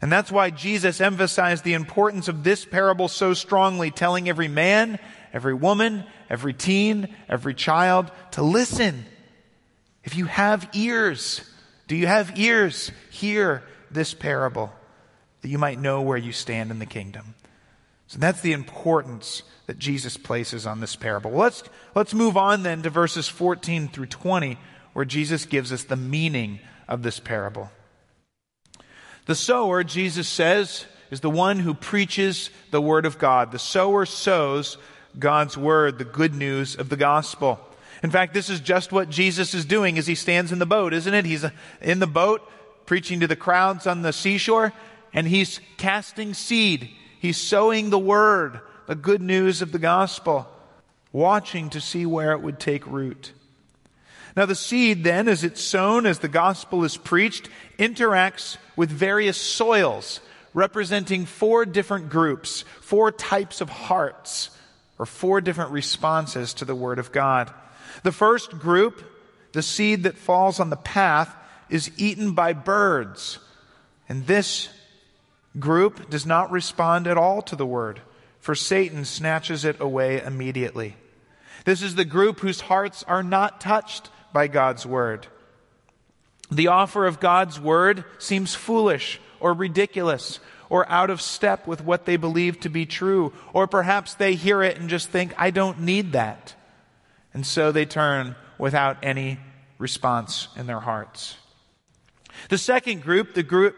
And 0.00 0.12
that's 0.12 0.30
why 0.30 0.50
Jesus 0.50 1.00
emphasized 1.00 1.64
the 1.64 1.74
importance 1.74 2.28
of 2.28 2.44
this 2.44 2.64
parable 2.64 3.08
so 3.08 3.34
strongly, 3.34 3.90
telling 3.90 4.28
every 4.28 4.48
man, 4.48 4.98
every 5.32 5.54
woman, 5.54 6.04
every 6.30 6.54
teen, 6.54 7.14
every 7.28 7.54
child 7.54 8.10
to 8.32 8.42
listen. 8.42 9.04
If 10.04 10.16
you 10.16 10.26
have 10.26 10.68
ears, 10.72 11.42
do 11.88 11.96
you 11.96 12.06
have 12.06 12.38
ears? 12.38 12.92
Hear 13.10 13.62
this 13.90 14.14
parable 14.14 14.72
that 15.42 15.48
you 15.48 15.58
might 15.58 15.80
know 15.80 16.02
where 16.02 16.16
you 16.16 16.32
stand 16.32 16.70
in 16.70 16.78
the 16.78 16.86
kingdom. 16.86 17.34
So 18.06 18.18
that's 18.18 18.40
the 18.40 18.52
importance 18.52 19.42
that 19.66 19.78
Jesus 19.78 20.16
places 20.16 20.66
on 20.66 20.80
this 20.80 20.96
parable. 20.96 21.32
Let's, 21.32 21.62
let's 21.94 22.14
move 22.14 22.36
on 22.36 22.62
then 22.62 22.82
to 22.82 22.90
verses 22.90 23.28
14 23.28 23.88
through 23.88 24.06
20, 24.06 24.58
where 24.94 25.04
Jesus 25.04 25.44
gives 25.44 25.72
us 25.72 25.84
the 25.84 25.96
meaning 25.96 26.60
of 26.88 27.02
this 27.02 27.20
parable. 27.20 27.70
The 29.28 29.34
sower, 29.34 29.84
Jesus 29.84 30.26
says, 30.26 30.86
is 31.10 31.20
the 31.20 31.28
one 31.28 31.58
who 31.58 31.74
preaches 31.74 32.48
the 32.70 32.80
word 32.80 33.04
of 33.04 33.18
God. 33.18 33.52
The 33.52 33.58
sower 33.58 34.06
sows 34.06 34.78
God's 35.18 35.54
word, 35.54 35.98
the 35.98 36.04
good 36.04 36.32
news 36.32 36.74
of 36.76 36.88
the 36.88 36.96
gospel. 36.96 37.60
In 38.02 38.10
fact, 38.10 38.32
this 38.32 38.48
is 38.48 38.58
just 38.58 38.90
what 38.90 39.10
Jesus 39.10 39.52
is 39.52 39.66
doing 39.66 39.98
as 39.98 40.06
he 40.06 40.14
stands 40.14 40.50
in 40.50 40.58
the 40.58 40.64
boat, 40.64 40.94
isn't 40.94 41.12
it? 41.12 41.26
He's 41.26 41.44
uh, 41.44 41.50
in 41.82 41.98
the 41.98 42.06
boat 42.06 42.40
preaching 42.86 43.20
to 43.20 43.26
the 43.26 43.36
crowds 43.36 43.86
on 43.86 44.00
the 44.00 44.14
seashore, 44.14 44.72
and 45.12 45.28
he's 45.28 45.60
casting 45.76 46.32
seed. 46.32 46.88
He's 47.20 47.36
sowing 47.36 47.90
the 47.90 47.98
word 47.98 48.62
the 48.86 48.94
good 48.94 49.20
news 49.20 49.60
of 49.60 49.72
the 49.72 49.78
gospel, 49.78 50.48
watching 51.12 51.68
to 51.68 51.82
see 51.82 52.06
where 52.06 52.32
it 52.32 52.40
would 52.40 52.58
take 52.58 52.86
root. 52.86 53.32
Now, 54.38 54.46
the 54.46 54.54
seed, 54.54 55.02
then, 55.02 55.26
as 55.26 55.42
it's 55.42 55.60
sown, 55.60 56.06
as 56.06 56.20
the 56.20 56.28
gospel 56.28 56.84
is 56.84 56.96
preached, 56.96 57.48
interacts 57.76 58.56
with 58.76 58.88
various 58.88 59.36
soils, 59.36 60.20
representing 60.54 61.26
four 61.26 61.66
different 61.66 62.08
groups, 62.08 62.62
four 62.80 63.10
types 63.10 63.60
of 63.60 63.68
hearts, 63.68 64.50
or 64.96 65.06
four 65.06 65.40
different 65.40 65.72
responses 65.72 66.54
to 66.54 66.64
the 66.64 66.76
Word 66.76 67.00
of 67.00 67.10
God. 67.10 67.52
The 68.04 68.12
first 68.12 68.60
group, 68.60 69.02
the 69.54 69.60
seed 69.60 70.04
that 70.04 70.16
falls 70.16 70.60
on 70.60 70.70
the 70.70 70.76
path, 70.76 71.34
is 71.68 71.90
eaten 71.96 72.30
by 72.30 72.52
birds. 72.52 73.40
And 74.08 74.24
this 74.24 74.68
group 75.58 76.10
does 76.10 76.26
not 76.26 76.52
respond 76.52 77.08
at 77.08 77.18
all 77.18 77.42
to 77.42 77.56
the 77.56 77.66
Word 77.66 78.02
for 78.38 78.54
Satan 78.54 79.04
snatches 79.04 79.64
it 79.64 79.80
away 79.80 80.22
immediately. 80.22 80.94
This 81.64 81.82
is 81.82 81.96
the 81.96 82.04
group 82.04 82.38
whose 82.38 82.60
hearts 82.60 83.02
are 83.02 83.24
not 83.24 83.60
touched 83.60 84.10
by 84.32 84.46
God's 84.48 84.86
word. 84.86 85.26
The 86.50 86.68
offer 86.68 87.06
of 87.06 87.20
God's 87.20 87.60
word 87.60 88.04
seems 88.18 88.54
foolish 88.54 89.20
or 89.40 89.52
ridiculous 89.52 90.40
or 90.70 90.88
out 90.90 91.10
of 91.10 91.20
step 91.20 91.66
with 91.66 91.82
what 91.82 92.04
they 92.04 92.16
believe 92.16 92.60
to 92.60 92.68
be 92.68 92.86
true. 92.86 93.32
Or 93.52 93.66
perhaps 93.66 94.14
they 94.14 94.34
hear 94.34 94.62
it 94.62 94.78
and 94.78 94.88
just 94.88 95.08
think, 95.08 95.34
I 95.38 95.50
don't 95.50 95.80
need 95.80 96.12
that. 96.12 96.54
And 97.34 97.46
so 97.46 97.72
they 97.72 97.86
turn 97.86 98.36
without 98.58 98.98
any 99.02 99.38
response 99.78 100.48
in 100.56 100.66
their 100.66 100.80
hearts. 100.80 101.36
The 102.48 102.58
second 102.58 103.02
group, 103.02 103.34
the 103.34 103.42
group 103.42 103.76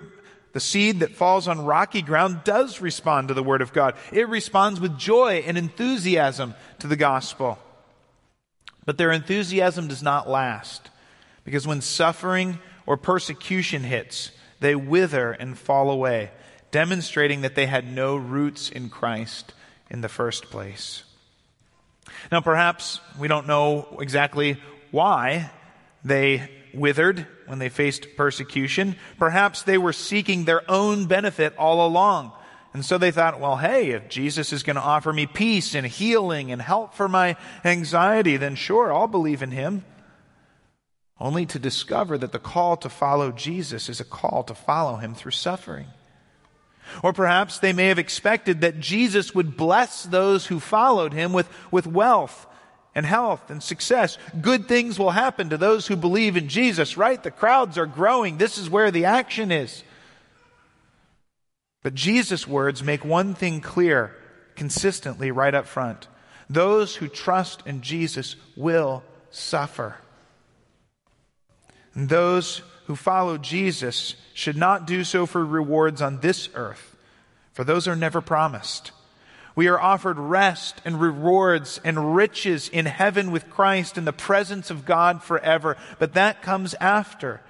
the 0.52 0.60
seed 0.60 1.00
that 1.00 1.14
falls 1.14 1.46
on 1.46 1.64
rocky 1.64 2.02
ground 2.02 2.40
does 2.44 2.80
respond 2.80 3.28
to 3.28 3.34
the 3.34 3.42
Word 3.42 3.62
of 3.62 3.72
God. 3.72 3.94
It 4.12 4.28
responds 4.28 4.80
with 4.80 4.98
joy 4.98 5.44
and 5.46 5.56
enthusiasm 5.56 6.54
to 6.80 6.86
the 6.86 6.96
gospel. 6.96 7.58
But 8.90 8.98
their 8.98 9.12
enthusiasm 9.12 9.86
does 9.86 10.02
not 10.02 10.28
last 10.28 10.90
because 11.44 11.64
when 11.64 11.80
suffering 11.80 12.58
or 12.86 12.96
persecution 12.96 13.84
hits, 13.84 14.32
they 14.58 14.74
wither 14.74 15.30
and 15.30 15.56
fall 15.56 15.92
away, 15.92 16.32
demonstrating 16.72 17.42
that 17.42 17.54
they 17.54 17.66
had 17.66 17.86
no 17.86 18.16
roots 18.16 18.68
in 18.68 18.88
Christ 18.88 19.54
in 19.90 20.00
the 20.00 20.08
first 20.08 20.46
place. 20.46 21.04
Now, 22.32 22.40
perhaps 22.40 22.98
we 23.16 23.28
don't 23.28 23.46
know 23.46 23.96
exactly 24.00 24.60
why 24.90 25.52
they 26.04 26.50
withered 26.74 27.28
when 27.46 27.60
they 27.60 27.68
faced 27.68 28.16
persecution. 28.16 28.96
Perhaps 29.20 29.62
they 29.62 29.78
were 29.78 29.92
seeking 29.92 30.46
their 30.46 30.68
own 30.68 31.06
benefit 31.06 31.56
all 31.56 31.86
along. 31.86 32.32
And 32.72 32.84
so 32.84 32.98
they 32.98 33.10
thought, 33.10 33.40
well, 33.40 33.56
hey, 33.56 33.90
if 33.90 34.08
Jesus 34.08 34.52
is 34.52 34.62
going 34.62 34.76
to 34.76 34.82
offer 34.82 35.12
me 35.12 35.26
peace 35.26 35.74
and 35.74 35.86
healing 35.86 36.52
and 36.52 36.62
help 36.62 36.94
for 36.94 37.08
my 37.08 37.36
anxiety, 37.64 38.36
then 38.36 38.54
sure, 38.54 38.92
I'll 38.92 39.08
believe 39.08 39.42
in 39.42 39.50
him. 39.50 39.84
Only 41.18 41.46
to 41.46 41.58
discover 41.58 42.16
that 42.16 42.32
the 42.32 42.38
call 42.38 42.76
to 42.78 42.88
follow 42.88 43.32
Jesus 43.32 43.88
is 43.88 44.00
a 44.00 44.04
call 44.04 44.44
to 44.44 44.54
follow 44.54 44.96
him 44.96 45.14
through 45.14 45.32
suffering. 45.32 45.86
Or 47.02 47.12
perhaps 47.12 47.58
they 47.58 47.72
may 47.72 47.88
have 47.88 47.98
expected 47.98 48.60
that 48.60 48.80
Jesus 48.80 49.34
would 49.34 49.56
bless 49.56 50.04
those 50.04 50.46
who 50.46 50.60
followed 50.60 51.12
him 51.12 51.32
with, 51.32 51.48
with 51.70 51.86
wealth 51.86 52.46
and 52.94 53.04
health 53.04 53.50
and 53.50 53.62
success. 53.62 54.16
Good 54.40 54.66
things 54.66 54.98
will 54.98 55.10
happen 55.10 55.50
to 55.50 55.58
those 55.58 55.86
who 55.86 55.96
believe 55.96 56.36
in 56.36 56.48
Jesus, 56.48 56.96
right? 56.96 57.22
The 57.22 57.30
crowds 57.30 57.78
are 57.78 57.86
growing. 57.86 58.38
This 58.38 58.58
is 58.58 58.70
where 58.70 58.90
the 58.90 59.04
action 59.04 59.52
is. 59.52 59.84
But 61.82 61.94
Jesus' 61.94 62.46
words 62.46 62.82
make 62.82 63.04
one 63.04 63.34
thing 63.34 63.60
clear 63.60 64.14
consistently 64.54 65.30
right 65.30 65.54
up 65.54 65.66
front. 65.66 66.08
Those 66.48 66.96
who 66.96 67.08
trust 67.08 67.66
in 67.66 67.80
Jesus 67.80 68.36
will 68.56 69.02
suffer. 69.30 69.96
And 71.94 72.08
those 72.08 72.62
who 72.86 72.96
follow 72.96 73.38
Jesus 73.38 74.16
should 74.34 74.56
not 74.56 74.86
do 74.86 75.04
so 75.04 75.24
for 75.24 75.44
rewards 75.44 76.02
on 76.02 76.20
this 76.20 76.48
earth, 76.54 76.96
for 77.52 77.64
those 77.64 77.88
are 77.88 77.96
never 77.96 78.20
promised. 78.20 78.92
We 79.56 79.68
are 79.68 79.80
offered 79.80 80.18
rest 80.18 80.80
and 80.84 81.00
rewards 81.00 81.80
and 81.84 82.14
riches 82.14 82.68
in 82.68 82.86
heaven 82.86 83.30
with 83.30 83.50
Christ 83.50 83.98
in 83.98 84.04
the 84.04 84.12
presence 84.12 84.70
of 84.70 84.84
God 84.84 85.22
forever. 85.22 85.76
But 85.98 86.14
that 86.14 86.42
comes 86.42 86.74
after 86.74 87.40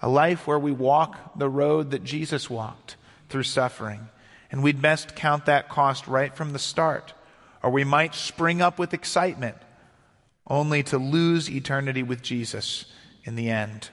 a 0.00 0.08
life 0.08 0.46
where 0.46 0.58
we 0.58 0.72
walk 0.72 1.38
the 1.38 1.48
road 1.48 1.90
that 1.92 2.04
Jesus 2.04 2.50
walked 2.50 2.96
through 3.32 3.42
suffering. 3.42 4.08
And 4.50 4.62
we'd 4.62 4.82
best 4.82 5.16
count 5.16 5.46
that 5.46 5.68
cost 5.68 6.06
right 6.06 6.36
from 6.36 6.52
the 6.52 6.58
start, 6.58 7.14
or 7.62 7.70
we 7.70 7.84
might 7.84 8.14
spring 8.14 8.62
up 8.62 8.78
with 8.78 8.94
excitement 8.94 9.56
only 10.46 10.82
to 10.82 10.98
lose 10.98 11.50
eternity 11.50 12.02
with 12.02 12.22
Jesus 12.22 12.84
in 13.24 13.34
the 13.34 13.48
end. 13.48 13.88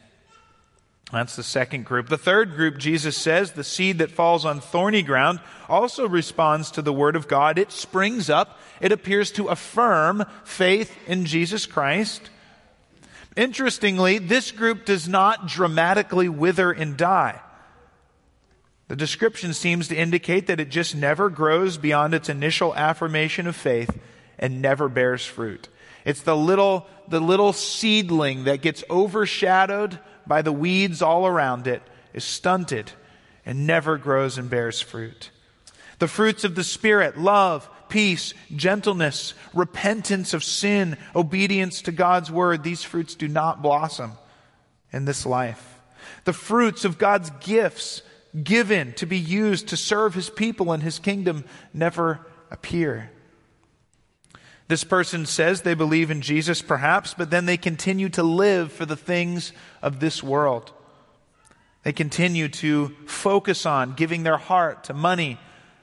That's 1.12 1.36
the 1.36 1.44
second 1.44 1.86
group. 1.86 2.08
The 2.08 2.18
third 2.18 2.56
group, 2.56 2.78
Jesus 2.78 3.18
says, 3.18 3.54
the 3.54 3.64
seed 3.64 3.98
that 3.98 4.12
falls 4.12 4.46
on 4.46 4.60
thorny 4.60 5.02
ground, 5.02 5.40
also 5.68 6.08
responds 6.08 6.70
to 6.72 6.84
the 6.84 6.94
Word 6.94 7.16
of 7.16 7.28
God. 7.28 7.58
It 7.58 7.72
springs 7.72 8.30
up. 8.30 8.60
It 8.80 8.92
appears 8.92 9.32
to 9.32 9.48
affirm 9.48 10.26
faith 10.44 10.96
in 11.08 11.26
Jesus 11.26 11.66
Christ. 11.66 12.30
Interestingly, 13.36 14.20
this 14.20 14.52
group 14.52 14.86
does 14.86 15.08
not 15.08 15.48
dramatically 15.48 16.30
wither 16.30 16.72
and 16.72 16.98
die. 16.98 17.40
The 18.90 18.96
description 18.96 19.54
seems 19.54 19.88
to 19.88 19.96
indicate 19.96 20.48
that 20.48 20.60
it 20.60 20.70
just 20.70 20.96
never 20.96 21.30
grows 21.30 21.78
beyond 21.78 22.16
its 22.16 22.28
initial 22.28 22.76
affirmation 22.76 23.46
of 23.46 23.56
faith 23.56 23.98
and 24.40 24.64
never 24.64 24.90
bears 24.90 25.26
fruit. 25.26 25.70
It's 26.06 26.22
the 26.22 26.36
little, 26.36 26.88
the 27.08 27.20
little 27.20 27.54
seedling 27.54 28.46
that 28.46 28.64
gets 28.64 28.84
overshadowed 28.90 30.00
by 30.26 30.42
the 30.42 30.52
weeds 30.52 31.04
all 31.04 31.28
around 31.28 31.68
it, 31.68 31.84
is 32.14 32.24
stunted 32.24 32.92
and 33.46 33.68
never 33.68 33.98
grows 33.98 34.40
and 34.40 34.50
bears 34.50 34.82
fruit. 34.82 35.30
The 36.00 36.08
fruits 36.08 36.44
of 36.44 36.56
the 36.56 36.64
Spirit, 36.64 37.16
love, 37.16 37.70
peace, 37.90 38.34
gentleness, 38.56 39.36
repentance 39.54 40.34
of 40.34 40.44
sin, 40.44 40.98
obedience 41.16 41.84
to 41.84 41.92
God's 41.92 42.32
word, 42.32 42.64
these 42.64 42.84
fruits 42.84 43.14
do 43.14 43.28
not 43.28 43.62
blossom 43.62 44.14
in 44.92 45.06
this 45.06 45.28
life. 45.28 45.80
The 46.24 46.34
fruits 46.34 46.86
of 46.86 46.98
God's 46.98 47.30
gifts 47.42 48.02
given 48.44 48.94
to 48.94 49.06
be 49.06 49.18
used 49.18 49.70
to 49.70 49.78
serve 49.78 50.14
his 50.14 50.30
people 50.30 50.72
and 50.72 50.84
his 50.84 51.00
kingdom 51.00 51.46
never 51.74 52.26
appear. 52.52 53.12
This 54.68 54.84
person 54.84 55.26
says 55.26 55.62
they 55.62 55.74
believe 55.74 56.12
in 56.12 56.22
Jesus, 56.22 56.62
perhaps, 56.62 57.16
but 57.16 57.32
then 57.32 57.48
they 57.48 57.58
continue 57.58 58.08
to 58.10 58.22
live 58.22 58.72
for 58.72 58.86
the 58.86 58.96
things 58.96 59.52
of 59.82 60.00
this 60.00 60.22
world. 60.22 60.72
They 61.84 61.92
continue 61.92 62.50
to 62.50 62.90
focus 63.08 63.66
on 63.66 63.94
giving 63.94 64.22
their 64.22 64.38
heart 64.38 64.84
to 64.86 64.94
money 64.94 65.40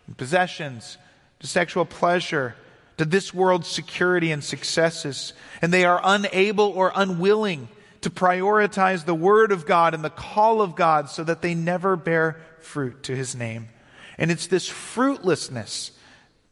and 0.06 0.16
possessions, 0.16 0.98
to 1.40 1.48
sexual 1.48 1.85
pleasure, 1.85 2.54
to 2.96 3.04
this 3.04 3.35
world's 3.35 3.68
security 3.68 4.30
and 4.30 4.44
successes. 4.44 5.32
And 5.61 5.72
they 5.72 5.85
are 5.85 6.00
unable 6.04 6.66
or 6.66 6.92
unwilling 6.94 7.68
to 8.07 8.11
prioritize 8.11 9.05
the 9.05 9.16
Word 9.16 9.51
of 9.51 9.66
God 9.66 9.92
and 9.92 10.05
the 10.05 10.11
call 10.11 10.62
of 10.62 10.77
God 10.77 11.11
so 11.11 11.25
that 11.25 11.42
they 11.42 11.57
never 11.57 11.97
bear 11.97 12.40
fruit 12.61 13.03
to 13.03 13.16
His 13.16 13.35
name. 13.35 13.69
And 14.16 14.31
it's 14.31 14.47
this 14.47 14.69
fruitlessness 14.69 15.90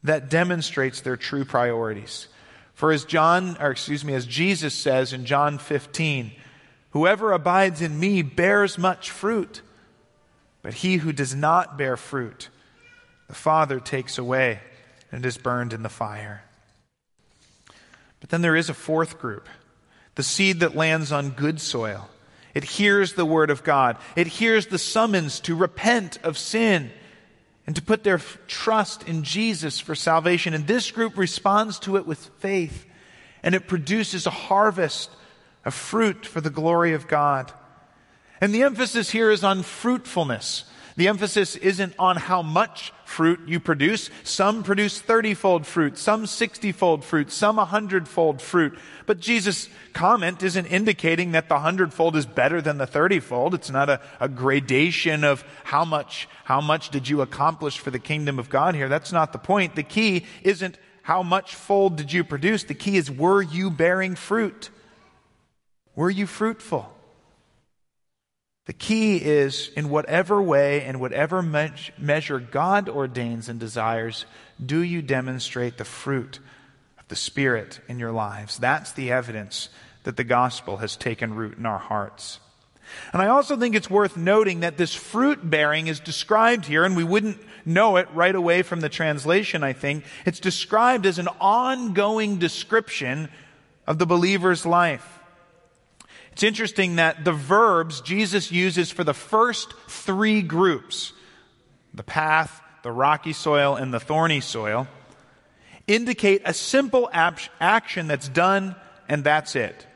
that 0.02 0.28
demonstrates 0.28 1.00
their 1.00 1.16
true 1.16 1.44
priorities. 1.44 2.26
For 2.74 2.90
as 2.90 3.04
John, 3.04 3.56
or 3.60 3.70
excuse 3.70 4.04
me, 4.04 4.14
as 4.14 4.26
Jesus 4.26 4.74
says 4.74 5.12
in 5.12 5.26
John 5.26 5.58
15, 5.58 6.32
whoever 6.90 7.30
abides 7.30 7.80
in 7.80 8.00
me 8.00 8.22
bears 8.22 8.76
much 8.76 9.12
fruit, 9.12 9.62
but 10.60 10.74
he 10.74 10.96
who 10.96 11.12
does 11.12 11.36
not 11.36 11.78
bear 11.78 11.96
fruit, 11.96 12.48
the 13.28 13.34
Father 13.36 13.78
takes 13.78 14.18
away 14.18 14.58
and 15.12 15.24
is 15.24 15.38
burned 15.38 15.72
in 15.72 15.84
the 15.84 15.88
fire. 15.88 16.42
But 18.18 18.30
then 18.30 18.42
there 18.42 18.56
is 18.56 18.68
a 18.68 18.74
fourth 18.74 19.20
group 19.20 19.48
the 20.14 20.22
seed 20.22 20.60
that 20.60 20.76
lands 20.76 21.12
on 21.12 21.30
good 21.30 21.60
soil. 21.60 22.08
It 22.54 22.64
hears 22.64 23.14
the 23.14 23.24
word 23.24 23.50
of 23.50 23.64
God, 23.64 23.96
it 24.16 24.26
hears 24.26 24.66
the 24.66 24.78
summons 24.78 25.40
to 25.40 25.54
repent 25.54 26.18
of 26.22 26.38
sin 26.38 26.90
and 27.66 27.74
to 27.76 27.82
put 27.82 28.04
their 28.04 28.18
trust 28.46 29.08
in 29.08 29.24
Jesus 29.24 29.80
for 29.80 29.94
salvation. 29.94 30.54
And 30.54 30.66
this 30.66 30.90
group 30.90 31.16
responds 31.16 31.78
to 31.80 31.96
it 31.96 32.06
with 32.06 32.30
faith, 32.38 32.86
and 33.42 33.54
it 33.54 33.66
produces 33.66 34.26
a 34.26 34.30
harvest 34.30 35.10
of 35.64 35.74
fruit 35.74 36.26
for 36.26 36.40
the 36.40 36.50
glory 36.50 36.92
of 36.92 37.08
God. 37.08 37.50
And 38.40 38.54
the 38.54 38.64
emphasis 38.64 39.10
here 39.10 39.30
is 39.30 39.42
on 39.42 39.62
fruitfulness. 39.62 40.64
The 40.96 41.08
emphasis 41.08 41.56
isn't 41.56 41.94
on 41.98 42.16
how 42.16 42.42
much 42.42 42.92
fruit 43.04 43.40
you 43.46 43.58
produce. 43.58 44.10
Some 44.22 44.62
produce 44.62 45.00
30 45.00 45.34
fold 45.34 45.66
fruit, 45.66 45.98
some 45.98 46.24
60 46.26 46.70
fold 46.70 47.04
fruit, 47.04 47.32
some 47.32 47.56
100 47.56 48.06
fold 48.06 48.40
fruit. 48.40 48.78
But 49.04 49.18
Jesus' 49.18 49.68
comment 49.92 50.42
isn't 50.44 50.66
indicating 50.66 51.32
that 51.32 51.48
the 51.48 51.56
100 51.56 51.92
fold 51.92 52.14
is 52.14 52.26
better 52.26 52.62
than 52.62 52.78
the 52.78 52.86
30 52.86 53.18
fold. 53.20 53.54
It's 53.54 53.70
not 53.70 53.90
a, 53.90 54.00
a 54.20 54.28
gradation 54.28 55.24
of 55.24 55.44
how 55.64 55.84
much, 55.84 56.28
how 56.44 56.60
much 56.60 56.90
did 56.90 57.08
you 57.08 57.22
accomplish 57.22 57.78
for 57.78 57.90
the 57.90 57.98
kingdom 57.98 58.38
of 58.38 58.48
God 58.48 58.76
here. 58.76 58.88
That's 58.88 59.12
not 59.12 59.32
the 59.32 59.38
point. 59.38 59.74
The 59.74 59.82
key 59.82 60.26
isn't 60.44 60.78
how 61.02 61.24
much 61.24 61.56
fold 61.56 61.96
did 61.96 62.12
you 62.12 62.22
produce. 62.22 62.62
The 62.62 62.74
key 62.74 62.96
is 62.96 63.10
were 63.10 63.42
you 63.42 63.68
bearing 63.68 64.14
fruit? 64.14 64.70
Were 65.96 66.10
you 66.10 66.26
fruitful? 66.28 66.93
The 68.66 68.72
key 68.72 69.16
is 69.18 69.70
in 69.76 69.90
whatever 69.90 70.40
way 70.40 70.82
and 70.84 71.00
whatever 71.00 71.42
me- 71.42 71.72
measure 71.98 72.38
God 72.38 72.88
ordains 72.88 73.48
and 73.48 73.60
desires, 73.60 74.24
do 74.64 74.80
you 74.80 75.02
demonstrate 75.02 75.76
the 75.76 75.84
fruit 75.84 76.38
of 76.98 77.06
the 77.08 77.16
Spirit 77.16 77.80
in 77.88 77.98
your 77.98 78.12
lives? 78.12 78.58
That's 78.58 78.92
the 78.92 79.12
evidence 79.12 79.68
that 80.04 80.16
the 80.16 80.24
gospel 80.24 80.78
has 80.78 80.96
taken 80.96 81.34
root 81.34 81.58
in 81.58 81.66
our 81.66 81.78
hearts. 81.78 82.40
And 83.12 83.20
I 83.20 83.28
also 83.28 83.56
think 83.56 83.74
it's 83.74 83.90
worth 83.90 84.16
noting 84.16 84.60
that 84.60 84.76
this 84.76 84.94
fruit 84.94 85.38
bearing 85.48 85.86
is 85.86 86.00
described 86.00 86.66
here, 86.66 86.84
and 86.84 86.96
we 86.96 87.04
wouldn't 87.04 87.38
know 87.64 87.96
it 87.96 88.08
right 88.12 88.34
away 88.34 88.62
from 88.62 88.80
the 88.80 88.88
translation, 88.88 89.62
I 89.62 89.72
think. 89.72 90.04
It's 90.24 90.40
described 90.40 91.06
as 91.06 91.18
an 91.18 91.28
ongoing 91.40 92.38
description 92.38 93.28
of 93.86 93.98
the 93.98 94.06
believer's 94.06 94.64
life. 94.64 95.20
It's 96.34 96.42
interesting 96.42 96.96
that 96.96 97.24
the 97.24 97.30
verbs 97.30 98.00
Jesus 98.00 98.50
uses 98.50 98.90
for 98.90 99.04
the 99.04 99.14
first 99.14 99.72
three 99.86 100.42
groups 100.42 101.12
the 101.94 102.02
path, 102.02 102.60
the 102.82 102.90
rocky 102.90 103.32
soil, 103.32 103.76
and 103.76 103.94
the 103.94 104.00
thorny 104.00 104.40
soil 104.40 104.88
indicate 105.86 106.42
a 106.44 106.52
simple 106.52 107.08
action 107.12 108.08
that's 108.08 108.28
done 108.28 108.74
and 109.08 109.22
that's 109.22 109.54
it. 109.54 109.86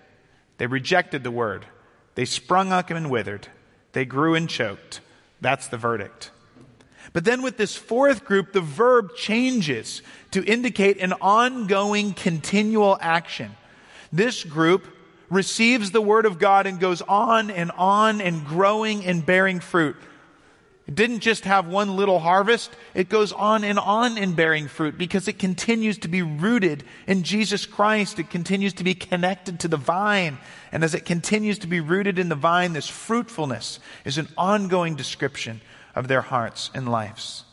They 0.58 0.68
rejected 0.68 1.24
the 1.24 1.32
word. 1.32 1.66
They 2.14 2.24
sprung 2.24 2.70
up 2.70 2.90
and 2.90 3.10
withered. 3.10 3.48
They 3.90 4.04
grew 4.04 4.36
and 4.36 4.48
choked. 4.48 5.00
That's 5.40 5.66
the 5.66 5.76
verdict. 5.76 6.30
But 7.12 7.24
then 7.24 7.42
with 7.42 7.56
this 7.56 7.74
fourth 7.74 8.24
group, 8.24 8.52
the 8.52 8.60
verb 8.60 9.16
changes 9.16 10.02
to 10.30 10.44
indicate 10.44 11.00
an 11.00 11.14
ongoing, 11.14 12.12
continual 12.14 12.96
action. 13.00 13.56
This 14.12 14.44
group 14.44 14.86
receives 15.30 15.90
the 15.90 16.00
word 16.00 16.26
of 16.26 16.38
God 16.38 16.66
and 16.66 16.80
goes 16.80 17.02
on 17.02 17.50
and 17.50 17.70
on 17.72 18.20
and 18.20 18.46
growing 18.46 19.04
and 19.04 19.24
bearing 19.24 19.60
fruit. 19.60 19.96
It 20.86 20.94
didn't 20.94 21.20
just 21.20 21.44
have 21.44 21.68
one 21.68 21.96
little 21.96 22.18
harvest, 22.18 22.70
it 22.94 23.10
goes 23.10 23.30
on 23.32 23.62
and 23.62 23.78
on 23.78 24.16
in 24.16 24.32
bearing 24.32 24.68
fruit 24.68 24.96
because 24.96 25.28
it 25.28 25.38
continues 25.38 25.98
to 25.98 26.08
be 26.08 26.22
rooted 26.22 26.82
in 27.06 27.24
Jesus 27.24 27.66
Christ. 27.66 28.18
It 28.18 28.30
continues 28.30 28.72
to 28.74 28.84
be 28.84 28.94
connected 28.94 29.60
to 29.60 29.68
the 29.68 29.76
vine. 29.76 30.38
And 30.72 30.82
as 30.82 30.94
it 30.94 31.04
continues 31.04 31.58
to 31.58 31.66
be 31.66 31.80
rooted 31.80 32.18
in 32.18 32.30
the 32.30 32.34
vine, 32.34 32.72
this 32.72 32.88
fruitfulness 32.88 33.80
is 34.06 34.16
an 34.16 34.28
ongoing 34.38 34.96
description 34.96 35.60
of 35.94 36.08
their 36.08 36.22
hearts 36.22 36.70
and 36.74 36.90
lives. 36.90 37.44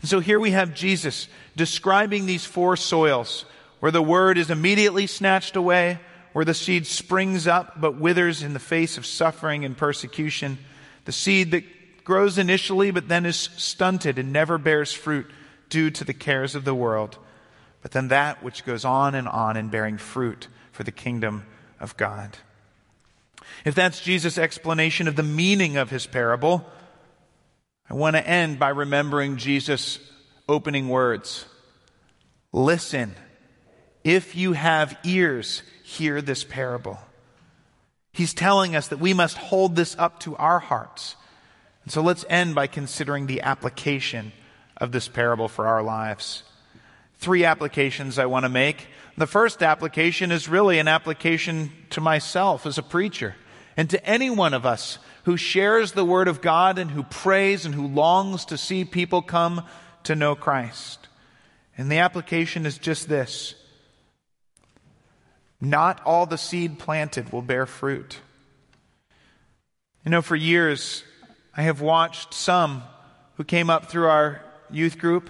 And 0.00 0.08
so 0.08 0.20
here 0.20 0.38
we 0.38 0.52
have 0.52 0.74
Jesus 0.74 1.26
describing 1.56 2.26
these 2.26 2.44
four 2.44 2.76
soils 2.76 3.44
where 3.80 3.92
the 3.92 4.02
word 4.02 4.38
is 4.38 4.50
immediately 4.50 5.08
snatched 5.08 5.56
away, 5.56 5.98
where 6.32 6.44
the 6.44 6.54
seed 6.54 6.86
springs 6.86 7.46
up 7.46 7.80
but 7.80 7.96
withers 7.96 8.42
in 8.42 8.52
the 8.52 8.58
face 8.58 8.98
of 8.98 9.06
suffering 9.06 9.64
and 9.64 9.76
persecution, 9.76 10.58
the 11.04 11.12
seed 11.12 11.50
that 11.50 11.64
grows 12.04 12.38
initially 12.38 12.90
but 12.90 13.08
then 13.08 13.26
is 13.26 13.36
stunted 13.56 14.18
and 14.18 14.32
never 14.32 14.58
bears 14.58 14.92
fruit 14.92 15.30
due 15.68 15.90
to 15.90 16.04
the 16.04 16.14
cares 16.14 16.54
of 16.54 16.64
the 16.64 16.74
world, 16.74 17.18
but 17.82 17.92
then 17.92 18.08
that 18.08 18.42
which 18.42 18.64
goes 18.64 18.84
on 18.84 19.14
and 19.14 19.28
on 19.28 19.56
in 19.56 19.68
bearing 19.68 19.98
fruit 19.98 20.48
for 20.72 20.82
the 20.82 20.92
kingdom 20.92 21.44
of 21.78 21.96
God. 21.96 22.36
If 23.64 23.74
that's 23.74 24.00
Jesus' 24.00 24.38
explanation 24.38 25.08
of 25.08 25.16
the 25.16 25.22
meaning 25.22 25.76
of 25.76 25.90
his 25.90 26.06
parable, 26.06 26.66
I 27.88 27.94
want 27.94 28.16
to 28.16 28.26
end 28.26 28.58
by 28.58 28.68
remembering 28.68 29.36
Jesus' 29.36 29.98
opening 30.48 30.88
words. 30.88 31.46
Listen, 32.52 33.14
if 34.04 34.34
you 34.34 34.52
have 34.52 34.96
ears, 35.04 35.62
hear 35.82 36.22
this 36.22 36.44
parable. 36.44 36.98
He's 38.12 38.34
telling 38.34 38.74
us 38.74 38.88
that 38.88 38.98
we 38.98 39.14
must 39.14 39.36
hold 39.36 39.76
this 39.76 39.96
up 39.98 40.20
to 40.20 40.36
our 40.36 40.58
hearts. 40.58 41.16
And 41.84 41.92
so 41.92 42.02
let's 42.02 42.24
end 42.28 42.54
by 42.54 42.66
considering 42.66 43.26
the 43.26 43.42
application 43.42 44.32
of 44.76 44.92
this 44.92 45.08
parable 45.08 45.48
for 45.48 45.66
our 45.66 45.82
lives. 45.82 46.42
Three 47.18 47.44
applications 47.44 48.18
I 48.18 48.26
want 48.26 48.44
to 48.44 48.48
make. 48.48 48.88
The 49.16 49.26
first 49.26 49.62
application 49.62 50.32
is 50.32 50.48
really 50.48 50.78
an 50.78 50.88
application 50.88 51.70
to 51.90 52.00
myself 52.00 52.64
as 52.64 52.78
a 52.78 52.82
preacher 52.82 53.36
and 53.76 53.88
to 53.90 54.04
any 54.04 54.30
one 54.30 54.54
of 54.54 54.64
us 54.64 54.98
who 55.24 55.36
shares 55.36 55.92
the 55.92 56.04
Word 56.04 56.28
of 56.28 56.40
God 56.40 56.78
and 56.78 56.90
who 56.90 57.02
prays 57.02 57.66
and 57.66 57.74
who 57.74 57.86
longs 57.86 58.46
to 58.46 58.56
see 58.56 58.84
people 58.84 59.20
come 59.20 59.64
to 60.04 60.16
know 60.16 60.34
Christ. 60.34 61.08
And 61.76 61.90
the 61.90 61.98
application 61.98 62.64
is 62.66 62.78
just 62.78 63.08
this 63.08 63.54
not 65.60 66.00
all 66.04 66.26
the 66.26 66.38
seed 66.38 66.78
planted 66.78 67.32
will 67.32 67.42
bear 67.42 67.66
fruit. 67.66 68.18
You 70.04 70.10
know, 70.10 70.22
for 70.22 70.36
years, 70.36 71.04
I 71.54 71.62
have 71.62 71.80
watched 71.80 72.32
some 72.32 72.82
who 73.34 73.44
came 73.44 73.68
up 73.68 73.86
through 73.86 74.06
our 74.08 74.42
youth 74.70 74.98
group 74.98 75.28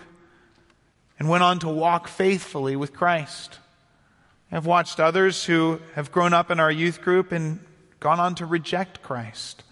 and 1.19 1.29
went 1.29 1.43
on 1.43 1.59
to 1.61 1.69
walk 1.69 2.07
faithfully 2.07 2.77
with 2.77 2.93
Christ. 2.93 3.59
I've 4.53 4.67
watched 4.67 5.01
others 5.01 5.45
who 5.45 5.81
have 5.95 6.13
grown 6.13 6.33
up 6.33 6.51
in 6.51 6.61
our 6.61 6.71
youth 6.71 7.01
group 7.03 7.33
and 7.33 7.61
gone 7.99 8.21
on 8.21 8.35
to 8.37 8.47
reject 8.47 9.03
Christ. 9.03 9.63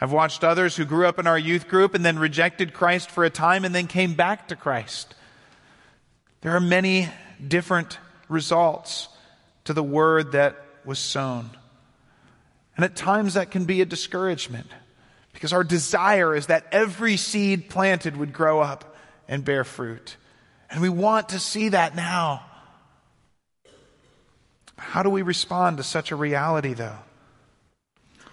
I've 0.00 0.12
watched 0.12 0.44
others 0.44 0.76
who 0.76 0.84
grew 0.84 1.06
up 1.06 1.18
in 1.18 1.26
our 1.26 1.38
youth 1.38 1.68
group 1.68 1.94
and 1.94 2.04
then 2.04 2.18
rejected 2.18 2.74
Christ 2.74 3.10
for 3.10 3.24
a 3.24 3.30
time 3.30 3.64
and 3.64 3.74
then 3.74 3.86
came 3.86 4.14
back 4.14 4.48
to 4.48 4.56
Christ. 4.56 5.14
There 6.42 6.54
are 6.54 6.60
many 6.60 7.08
different 7.46 7.98
results 8.28 9.08
to 9.66 9.72
the 9.72 9.82
word 9.82 10.32
that 10.32 10.56
was 10.84 10.98
sown. 10.98 11.50
And 12.76 12.84
at 12.84 12.96
times 12.96 13.34
that 13.34 13.50
can 13.50 13.64
be 13.64 13.80
a 13.80 13.86
discouragement 13.86 14.68
because 15.32 15.52
our 15.52 15.64
desire 15.64 16.34
is 16.34 16.46
that 16.46 16.66
every 16.72 17.16
seed 17.16 17.68
planted 17.68 18.16
would 18.16 18.32
grow 18.32 18.60
up 18.60 18.96
and 19.28 19.44
bear 19.44 19.64
fruit. 19.64 20.16
And 20.70 20.80
we 20.80 20.88
want 20.88 21.30
to 21.30 21.38
see 21.38 21.70
that 21.70 21.94
now. 21.94 22.44
How 24.78 25.02
do 25.02 25.10
we 25.10 25.22
respond 25.22 25.78
to 25.78 25.82
such 25.82 26.10
a 26.10 26.16
reality, 26.16 26.74
though? 26.74 26.98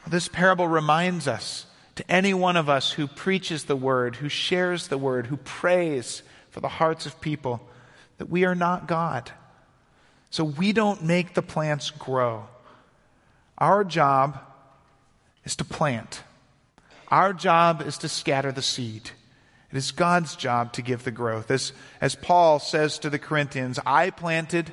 This 0.07 0.27
parable 0.27 0.67
reminds 0.67 1.27
us 1.27 1.65
to 1.95 2.11
any 2.11 2.33
one 2.33 2.57
of 2.57 2.69
us 2.69 2.91
who 2.91 3.07
preaches 3.07 3.65
the 3.65 3.75
word, 3.75 4.17
who 4.17 4.29
shares 4.29 4.87
the 4.87 4.97
word, 4.97 5.27
who 5.27 5.37
prays 5.37 6.21
for 6.49 6.59
the 6.59 6.67
hearts 6.67 7.05
of 7.05 7.21
people, 7.21 7.61
that 8.17 8.29
we 8.29 8.45
are 8.45 8.55
not 8.55 8.87
God. 8.87 9.31
So 10.33 10.43
we 10.43 10.73
don't 10.73 11.03
make 11.03 11.35
the 11.35 11.43
plants 11.43 11.91
grow. 11.91 12.47
Our 13.55 13.83
job 13.83 14.39
is 15.45 15.55
to 15.57 15.63
plant. 15.63 16.23
Our 17.09 17.33
job 17.33 17.83
is 17.83 17.99
to 17.99 18.09
scatter 18.09 18.51
the 18.51 18.63
seed. 18.63 19.11
It 19.69 19.77
is 19.77 19.91
God's 19.91 20.35
job 20.35 20.73
to 20.73 20.81
give 20.81 21.03
the 21.03 21.11
growth. 21.11 21.51
As, 21.51 21.71
as 22.01 22.15
Paul 22.15 22.57
says 22.57 22.97
to 22.97 23.11
the 23.11 23.19
Corinthians, 23.19 23.77
I 23.85 24.09
planted, 24.09 24.71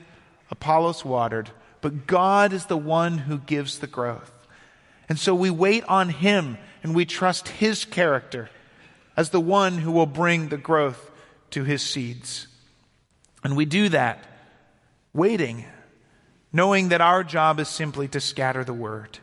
Apollos 0.51 1.05
watered, 1.05 1.51
but 1.83 2.07
God 2.07 2.55
is 2.55 2.65
the 2.65 2.79
one 2.79 3.19
who 3.19 3.37
gives 3.37 3.81
the 3.81 3.87
growth. 3.87 4.33
And 5.11 5.19
so 5.19 5.35
we 5.35 5.51
wait 5.51 5.85
on 5.85 6.09
Him 6.09 6.57
and 6.83 6.95
we 6.95 7.05
trust 7.05 7.49
His 7.49 7.85
character 7.85 8.49
as 9.15 9.29
the 9.29 9.43
one 9.43 9.77
who 9.77 9.93
will 9.93 10.07
bring 10.07 10.49
the 10.49 10.57
growth 10.57 11.11
to 11.51 11.65
His 11.65 11.83
seeds. 11.83 12.47
And 13.45 13.59
we 13.59 13.67
do 13.67 13.91
that 13.91 14.25
waiting, 15.13 15.65
knowing 16.53 16.89
that 16.89 17.01
our 17.01 17.25
job 17.25 17.61
is 17.61 17.69
simply 17.69 18.09
to 18.09 18.21
scatter 18.21 18.65
the 18.65 18.73
word. 18.73 19.19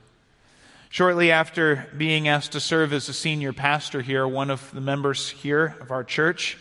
Shortly 0.89 1.31
after 1.31 1.87
being 1.97 2.27
asked 2.27 2.53
to 2.53 2.59
serve 2.59 2.93
as 2.93 3.09
a 3.09 3.13
senior 3.13 3.53
pastor 3.53 4.01
here, 4.01 4.27
one 4.27 4.49
of 4.49 4.71
the 4.71 4.81
members 4.81 5.29
here 5.29 5.75
of 5.81 5.91
our 5.91 6.03
church 6.03 6.57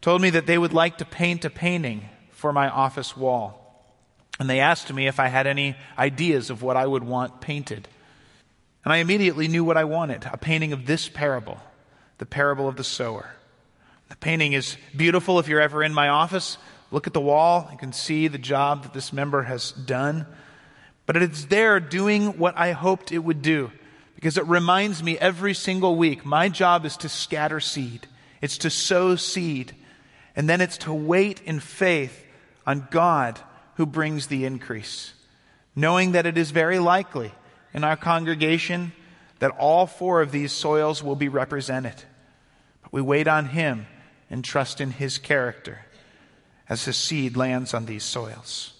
told 0.00 0.20
me 0.20 0.30
that 0.30 0.46
they 0.46 0.58
would 0.58 0.72
like 0.72 0.98
to 0.98 1.04
paint 1.04 1.44
a 1.44 1.50
painting 1.50 2.08
for 2.30 2.52
my 2.52 2.68
office 2.68 3.16
wall. 3.16 3.56
And 4.38 4.48
they 4.48 4.60
asked 4.60 4.92
me 4.92 5.06
if 5.06 5.20
I 5.20 5.28
had 5.28 5.46
any 5.46 5.76
ideas 5.98 6.50
of 6.50 6.62
what 6.62 6.76
I 6.76 6.86
would 6.86 7.04
want 7.04 7.40
painted. 7.40 7.88
And 8.84 8.92
I 8.92 8.98
immediately 8.98 9.48
knew 9.48 9.64
what 9.64 9.76
I 9.76 9.84
wanted 9.84 10.26
a 10.32 10.38
painting 10.38 10.72
of 10.72 10.86
this 10.86 11.08
parable, 11.08 11.58
the 12.18 12.26
parable 12.26 12.68
of 12.68 12.76
the 12.76 12.84
sower. 12.84 13.30
The 14.08 14.16
painting 14.16 14.54
is 14.54 14.76
beautiful 14.96 15.38
if 15.38 15.48
you're 15.48 15.60
ever 15.60 15.82
in 15.82 15.94
my 15.94 16.08
office. 16.08 16.56
Look 16.90 17.06
at 17.06 17.12
the 17.12 17.20
wall, 17.20 17.68
you 17.70 17.78
can 17.78 17.92
see 17.92 18.28
the 18.28 18.38
job 18.38 18.82
that 18.82 18.92
this 18.92 19.12
member 19.12 19.42
has 19.44 19.72
done. 19.72 20.26
But 21.06 21.16
it's 21.16 21.44
there 21.46 21.78
doing 21.80 22.38
what 22.38 22.56
I 22.58 22.72
hoped 22.72 23.12
it 23.12 23.18
would 23.18 23.42
do 23.42 23.70
because 24.14 24.36
it 24.36 24.46
reminds 24.46 25.02
me 25.02 25.16
every 25.18 25.54
single 25.54 25.96
week 25.96 26.24
my 26.24 26.48
job 26.48 26.84
is 26.84 26.96
to 26.98 27.08
scatter 27.08 27.60
seed, 27.60 28.06
it's 28.40 28.58
to 28.58 28.70
sow 28.70 29.16
seed, 29.16 29.74
and 30.36 30.48
then 30.48 30.60
it's 30.60 30.78
to 30.78 30.92
wait 30.92 31.40
in 31.42 31.60
faith 31.60 32.26
on 32.66 32.86
God 32.90 33.40
who 33.74 33.86
brings 33.86 34.26
the 34.26 34.44
increase, 34.44 35.14
knowing 35.74 36.12
that 36.12 36.26
it 36.26 36.36
is 36.36 36.50
very 36.50 36.78
likely 36.78 37.32
in 37.72 37.82
our 37.82 37.96
congregation 37.96 38.92
that 39.38 39.52
all 39.52 39.86
four 39.86 40.20
of 40.20 40.32
these 40.32 40.52
soils 40.52 41.02
will 41.02 41.16
be 41.16 41.28
represented. 41.28 41.94
But 42.82 42.92
we 42.92 43.00
wait 43.00 43.26
on 43.26 43.46
Him 43.46 43.86
and 44.28 44.44
trust 44.44 44.80
in 44.80 44.90
His 44.90 45.18
character 45.18 45.86
as 46.70 46.86
His 46.86 46.96
seed 46.96 47.36
lands 47.36 47.74
on 47.74 47.84
these 47.84 48.04
soils. 48.04 48.72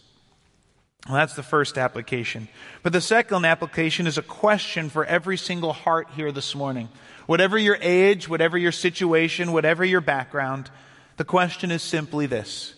Well, 1.07 1.17
that's 1.17 1.35
the 1.35 1.43
first 1.43 1.77
application. 1.77 2.49
But 2.83 2.93
the 2.93 3.01
second 3.01 3.45
application 3.45 4.07
is 4.07 4.17
a 4.17 4.23
question 4.23 4.91
for 4.91 5.05
every 5.05 5.37
single 5.37 5.73
heart 5.73 6.09
here 6.15 6.31
this 6.31 6.55
morning. 6.55 6.89
Whatever 7.27 7.59
your 7.59 7.79
age, 7.81 8.29
whatever 8.29 8.57
your 8.57 8.73
situation, 8.73 9.53
whatever 9.53 9.85
your 9.85 10.01
background, 10.01 10.71
the 11.17 11.25
question 11.25 11.71
is 11.71 11.83
simply 11.83 12.27
this 12.27 12.75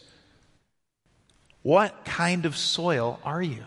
What 1.62 2.04
kind 2.04 2.46
of 2.46 2.56
soil 2.56 3.20
are 3.24 3.42
you? 3.42 3.64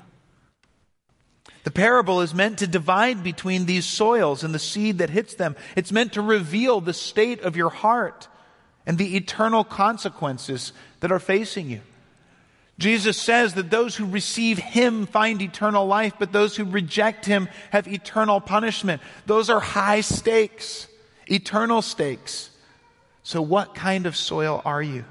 The 1.63 1.71
parable 1.71 2.21
is 2.21 2.33
meant 2.33 2.59
to 2.59 2.67
divide 2.67 3.23
between 3.23 3.65
these 3.65 3.85
soils 3.85 4.43
and 4.43 4.53
the 4.53 4.59
seed 4.59 4.99
that 4.99 5.09
hits 5.09 5.33
them. 5.35 5.55
It's 5.75 5.91
meant 5.91 6.13
to 6.13 6.21
reveal 6.21 6.79
the 6.79 6.93
state 6.93 7.41
of 7.41 7.57
your 7.57 7.71
heart 7.71 8.27
and 8.85 8.97
the 8.97 9.15
eternal 9.15 9.63
consequences 9.63 10.73
that 10.99 11.11
are 11.11 11.19
facing 11.19 11.69
you. 11.69 11.81
Jesus 12.77 13.17
says 13.17 13.53
that 13.53 13.69
those 13.69 13.95
who 13.95 14.05
receive 14.05 14.57
Him 14.57 15.05
find 15.05 15.41
eternal 15.41 15.87
life, 15.87 16.13
but 16.19 16.31
those 16.33 16.57
who 16.57 16.65
reject 16.65 17.25
Him 17.25 17.47
have 17.71 17.87
eternal 17.87 18.41
punishment. 18.41 19.01
Those 19.25 19.49
are 19.49 19.61
high 19.61 20.01
stakes, 20.01 20.87
eternal 21.25 21.81
stakes. 21.81 22.49
So, 23.23 23.41
what 23.41 23.75
kind 23.75 24.05
of 24.05 24.15
soil 24.15 24.61
are 24.65 24.81
you? 24.81 25.05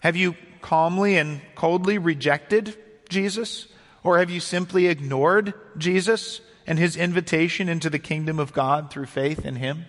Have 0.00 0.16
you 0.16 0.34
calmly 0.62 1.18
and 1.18 1.40
coldly 1.54 1.98
rejected 1.98 2.76
Jesus? 3.08 3.66
Or 4.02 4.18
have 4.18 4.30
you 4.30 4.40
simply 4.40 4.86
ignored 4.86 5.52
Jesus 5.76 6.40
and 6.66 6.78
his 6.78 6.96
invitation 6.96 7.68
into 7.68 7.90
the 7.90 7.98
kingdom 7.98 8.38
of 8.38 8.54
God 8.54 8.90
through 8.90 9.06
faith 9.06 9.44
in 9.44 9.56
him? 9.56 9.84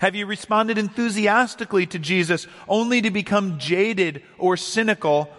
Have 0.00 0.14
you 0.14 0.26
responded 0.26 0.78
enthusiastically 0.78 1.86
to 1.86 1.98
Jesus 1.98 2.46
only 2.68 3.02
to 3.02 3.10
become 3.10 3.58
jaded 3.58 4.22
or 4.38 4.56
cynical 4.56 5.30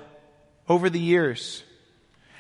over 0.70 0.90
the 0.90 1.00
years? 1.00 1.64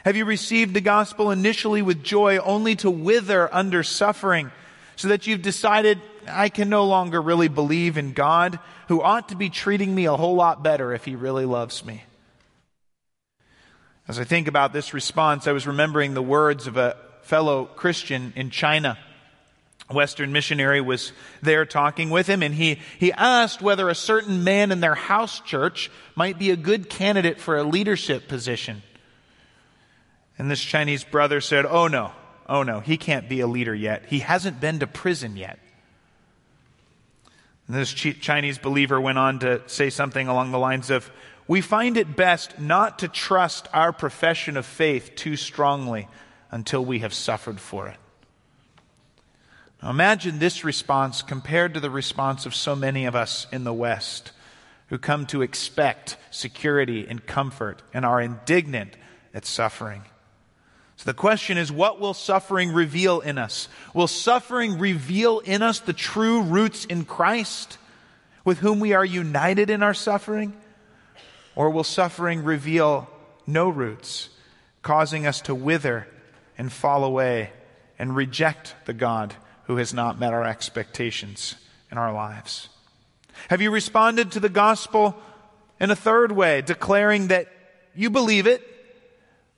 Have 0.05 0.15
you 0.15 0.25
received 0.25 0.73
the 0.73 0.81
gospel 0.81 1.31
initially 1.31 1.81
with 1.81 2.03
joy 2.03 2.37
only 2.37 2.75
to 2.77 2.89
wither 2.89 3.53
under 3.53 3.83
suffering 3.83 4.51
so 4.95 5.09
that 5.09 5.27
you've 5.27 5.41
decided, 5.41 6.01
I 6.27 6.49
can 6.49 6.69
no 6.69 6.85
longer 6.85 7.21
really 7.21 7.49
believe 7.49 7.97
in 7.97 8.13
God 8.13 8.59
who 8.87 9.01
ought 9.01 9.29
to 9.29 9.35
be 9.35 9.49
treating 9.49 9.93
me 9.93 10.05
a 10.05 10.15
whole 10.15 10.35
lot 10.35 10.63
better 10.63 10.93
if 10.93 11.03
he 11.03 11.15
really 11.15 11.45
loves 11.45 11.83
me? 11.83 12.03
As 14.07 14.17
I 14.17 14.23
think 14.23 14.47
about 14.47 14.71
this 14.71 14.93
response, 14.93 15.47
I 15.47 15.51
was 15.51 15.67
remembering 15.67 16.13
the 16.13 16.21
words 16.21 16.67
of 16.67 16.77
a 16.77 16.95
fellow 17.23 17.65
Christian 17.65 18.31
in 18.37 18.49
China. 18.49 18.97
Western 19.89 20.33
missionary 20.33 20.81
was 20.81 21.13
there 21.41 21.65
talking 21.65 22.09
with 22.09 22.27
him, 22.27 22.43
and 22.43 22.53
he, 22.53 22.79
he 22.99 23.13
asked 23.13 23.61
whether 23.61 23.89
a 23.89 23.95
certain 23.95 24.43
man 24.43 24.71
in 24.71 24.81
their 24.81 24.95
house 24.95 25.39
church 25.39 25.89
might 26.15 26.37
be 26.37 26.51
a 26.51 26.57
good 26.57 26.89
candidate 26.89 27.39
for 27.39 27.57
a 27.57 27.63
leadership 27.63 28.27
position. 28.27 28.83
And 30.37 30.51
this 30.51 30.61
Chinese 30.61 31.03
brother 31.03 31.39
said, 31.39 31.65
Oh 31.65 31.87
no, 31.87 32.11
oh 32.49 32.63
no, 32.63 32.81
he 32.81 32.97
can't 32.97 33.29
be 33.29 33.39
a 33.39 33.47
leader 33.47 33.73
yet. 33.73 34.05
He 34.07 34.19
hasn't 34.19 34.59
been 34.59 34.79
to 34.79 34.87
prison 34.87 35.37
yet. 35.37 35.57
And 37.67 37.75
this 37.75 37.93
Chinese 37.93 38.57
believer 38.57 38.99
went 38.99 39.17
on 39.17 39.39
to 39.39 39.61
say 39.67 39.89
something 39.89 40.27
along 40.27 40.51
the 40.51 40.59
lines 40.59 40.89
of, 40.89 41.09
we 41.47 41.61
find 41.61 41.95
it 41.95 42.15
best 42.15 42.59
not 42.59 42.99
to 42.99 43.07
trust 43.07 43.67
our 43.73 43.93
profession 43.93 44.57
of 44.57 44.65
faith 44.65 45.15
too 45.15 45.37
strongly 45.37 46.07
until 46.51 46.83
we 46.83 46.99
have 46.99 47.13
suffered 47.13 47.59
for 47.59 47.87
it. 47.87 47.97
Imagine 49.83 50.39
this 50.39 50.63
response 50.63 51.21
compared 51.21 51.75
to 51.75 51.79
the 51.79 51.91
response 51.91 52.45
of 52.45 52.55
so 52.55 52.75
many 52.75 53.05
of 53.05 53.15
us 53.15 53.45
in 53.51 53.63
the 53.63 53.73
West 53.73 54.31
who 54.87 54.97
come 54.97 55.25
to 55.27 55.41
expect 55.41 56.17
security 56.31 57.05
and 57.07 57.25
comfort 57.25 57.81
and 57.93 58.05
are 58.05 58.21
indignant 58.21 58.95
at 59.33 59.45
suffering. 59.45 60.03
So 60.95 61.05
the 61.05 61.13
question 61.13 61.59
is, 61.59 61.71
what 61.71 61.99
will 61.99 62.15
suffering 62.15 62.71
reveal 62.71 63.19
in 63.19 63.37
us? 63.37 63.67
Will 63.93 64.07
suffering 64.07 64.79
reveal 64.79 65.39
in 65.39 65.61
us 65.61 65.79
the 65.79 65.93
true 65.93 66.41
roots 66.41 66.85
in 66.85 67.05
Christ 67.05 67.77
with 68.43 68.59
whom 68.59 68.79
we 68.79 68.93
are 68.93 69.05
united 69.05 69.69
in 69.69 69.83
our 69.83 69.93
suffering? 69.93 70.57
Or 71.55 71.69
will 71.69 71.83
suffering 71.83 72.43
reveal 72.43 73.07
no 73.45 73.69
roots, 73.69 74.29
causing 74.81 75.27
us 75.27 75.41
to 75.41 75.53
wither 75.53 76.07
and 76.57 76.71
fall 76.71 77.03
away 77.03 77.51
and 77.99 78.15
reject 78.15 78.73
the 78.85 78.93
God 78.93 79.35
who 79.67 79.77
has 79.77 79.93
not 79.93 80.19
met 80.19 80.33
our 80.33 80.45
expectations 80.45 81.55
in 81.91 81.97
our 81.97 82.11
lives? 82.11 82.69
Have 83.49 83.61
you 83.61 83.69
responded 83.69 84.31
to 84.31 84.39
the 84.39 84.49
gospel 84.49 85.15
in 85.79 85.91
a 85.91 85.95
third 85.95 86.31
way, 86.31 86.61
declaring 86.61 87.27
that 87.27 87.47
you 87.93 88.09
believe 88.09 88.47
it, 88.47 88.65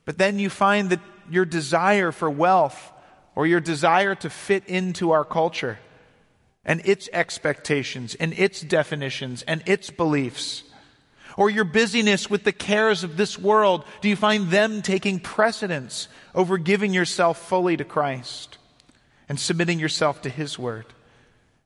but 0.06 0.18
then 0.18 0.40
you 0.40 0.50
find 0.50 0.90
that 0.90 1.00
your 1.30 1.46
desire 1.46 2.12
for 2.12 2.30
wealth 2.30 2.92
or 3.36 3.46
your 3.46 3.60
desire 3.60 4.16
to 4.16 4.30
fit 4.30 4.66
into 4.66 5.12
our 5.12 5.24
culture 5.24 5.80
and 6.66 6.82
its 6.86 7.08
expectations 7.14 8.16
and 8.16 8.38
its 8.38 8.62
definitions 8.62 9.44
and 9.44 9.64
its 9.66 9.90
beliefs 9.90 10.64
or 11.38 11.50
your 11.50 11.64
busyness 11.64 12.30
with 12.30 12.44
the 12.44 12.52
cares 12.52 13.04
of 13.04 13.16
this 13.16 13.38
world? 13.38 13.86
Do 14.02 14.10
you 14.10 14.16
find 14.16 14.50
them 14.50 14.82
taking 14.82 15.20
precedence 15.20 16.08
over 16.34 16.58
giving 16.58 16.94
yourself 16.94 17.48
fully 17.48 17.78
to 17.78 17.86
Christ 17.86 18.59
and 19.30 19.40
submitting 19.40 19.80
yourself 19.80 20.22
to 20.24 20.30
His 20.30 20.60
Word 20.60 20.88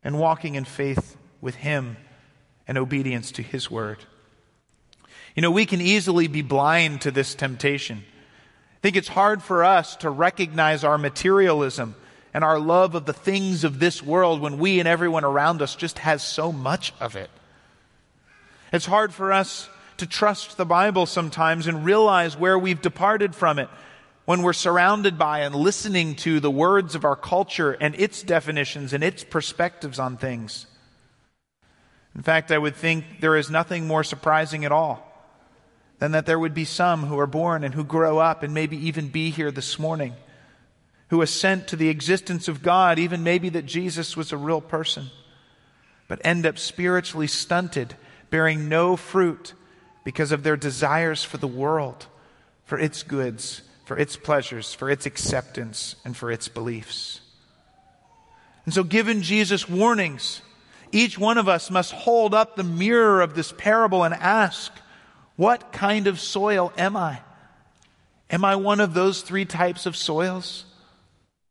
and 0.04 0.20
walking 0.20 0.56
in 0.56 0.66
faith 0.66 1.18
with 1.42 1.56
Him 1.56 1.98
and 2.68 2.78
obedience 2.78 3.32
to 3.32 3.42
His 3.42 3.72
Word? 3.72 4.00
You 5.36 5.42
know, 5.42 5.52
we 5.52 5.66
can 5.66 5.82
easily 5.82 6.28
be 6.28 6.42
blind 6.44 7.02
to 7.02 7.12
this 7.12 7.34
temptation. 7.34 8.04
I 8.06 8.80
think 8.82 8.96
it's 8.96 9.08
hard 9.08 9.42
for 9.42 9.64
us 9.64 9.96
to 9.98 10.10
recognize 10.10 10.84
our 10.84 10.98
materialism 10.98 11.96
and 12.34 12.44
our 12.44 12.60
love 12.60 12.96
of 12.96 13.06
the 13.06 13.14
things 13.14 13.64
of 13.64 13.80
this 13.80 14.04
world 14.04 14.42
when 14.42 14.58
we 14.58 14.80
and 14.80 14.88
everyone 14.88 15.24
around 15.24 15.62
us 15.62 15.76
just 15.76 16.00
has 16.00 16.22
so 16.22 16.52
much 16.52 16.94
of 17.00 17.16
it. 17.16 17.30
It's 18.72 18.86
hard 18.86 19.14
for 19.14 19.32
us 19.32 19.70
to 19.98 20.08
trust 20.08 20.58
the 20.58 20.66
Bible 20.66 21.06
sometimes 21.06 21.68
and 21.68 21.86
realize 21.86 22.36
where 22.36 22.58
we've 22.58 22.82
departed 22.82 23.36
from 23.36 23.60
it 23.60 23.70
when 24.26 24.42
we're 24.42 24.54
surrounded 24.54 25.18
by 25.18 25.40
and 25.40 25.54
listening 25.54 26.16
to 26.16 26.40
the 26.40 26.52
words 26.52 26.96
of 26.96 27.04
our 27.04 27.16
culture 27.16 27.72
and 27.72 27.94
its 27.96 28.24
definitions 28.24 28.94
and 28.94 29.04
its 29.04 29.24
perspectives 29.24 30.00
on 30.00 30.16
things. 30.18 30.66
In 32.16 32.22
fact, 32.22 32.52
I 32.52 32.58
would 32.58 32.76
think 32.76 33.20
there 33.20 33.36
is 33.36 33.50
nothing 33.50 33.88
more 33.88 34.04
surprising 34.04 34.66
at 34.66 34.72
all 34.72 35.10
than 36.00 36.12
that 36.12 36.26
there 36.26 36.40
would 36.40 36.54
be 36.54 36.66
some 36.66 37.04
who 37.04 37.20
are 37.20 37.28
born 37.28 37.64
and 37.64 37.74
who 37.74 37.84
grow 37.84 38.20
up 38.20 38.44
and 38.44 38.54
maybe 38.54 38.78
even 38.88 39.10
be 39.10 39.30
here 39.30 39.52
this 39.52 39.78
morning, 39.78 40.14
who 41.10 41.22
assent 41.22 41.68
to 41.68 41.76
the 41.76 41.90
existence 41.90 42.48
of 42.48 42.64
God, 42.64 43.00
even 43.00 43.24
maybe 43.24 43.50
that 43.50 43.66
Jesus 43.66 44.16
was 44.16 44.32
a 44.32 44.38
real 44.38 44.62
person, 44.62 45.08
but 46.08 46.22
end 46.24 46.46
up 46.46 46.58
spiritually 46.58 47.28
stunted, 47.28 47.96
bearing 48.30 48.70
no 48.70 48.96
fruit 48.96 49.54
because 50.04 50.32
of 50.32 50.44
their 50.44 50.58
desires 50.58 51.24
for 51.24 51.38
the 51.38 51.48
world, 51.48 52.08
for 52.66 52.80
its 52.80 53.04
goods, 53.04 53.62
for 53.84 53.98
its 53.98 54.16
pleasures, 54.16 54.74
for 54.74 54.90
its 54.90 55.06
acceptance, 55.06 55.96
and 56.06 56.16
for 56.16 56.32
its 56.32 56.48
beliefs. 56.48 57.22
And 58.66 58.74
so, 58.74 58.84
given 58.84 59.22
Jesus' 59.22 59.68
warnings, 59.68 60.42
each 60.92 61.18
one 61.18 61.38
of 61.38 61.50
us 61.50 61.70
must 61.70 61.92
hold 61.92 62.34
up 62.34 62.56
the 62.56 62.64
mirror 62.64 63.22
of 63.22 63.36
this 63.36 63.52
parable 63.52 64.04
and 64.04 64.14
ask, 64.14 64.72
what 65.36 65.72
kind 65.72 66.08
of 66.08 66.20
soil 66.20 66.72
am 66.78 66.96
I? 66.96 67.20
Am 68.30 68.46
I 68.46 68.56
one 68.56 68.80
of 68.80 68.94
those 68.94 69.22
three 69.22 69.46
types 69.46 69.86
of 69.86 69.96
soils? 69.96 70.66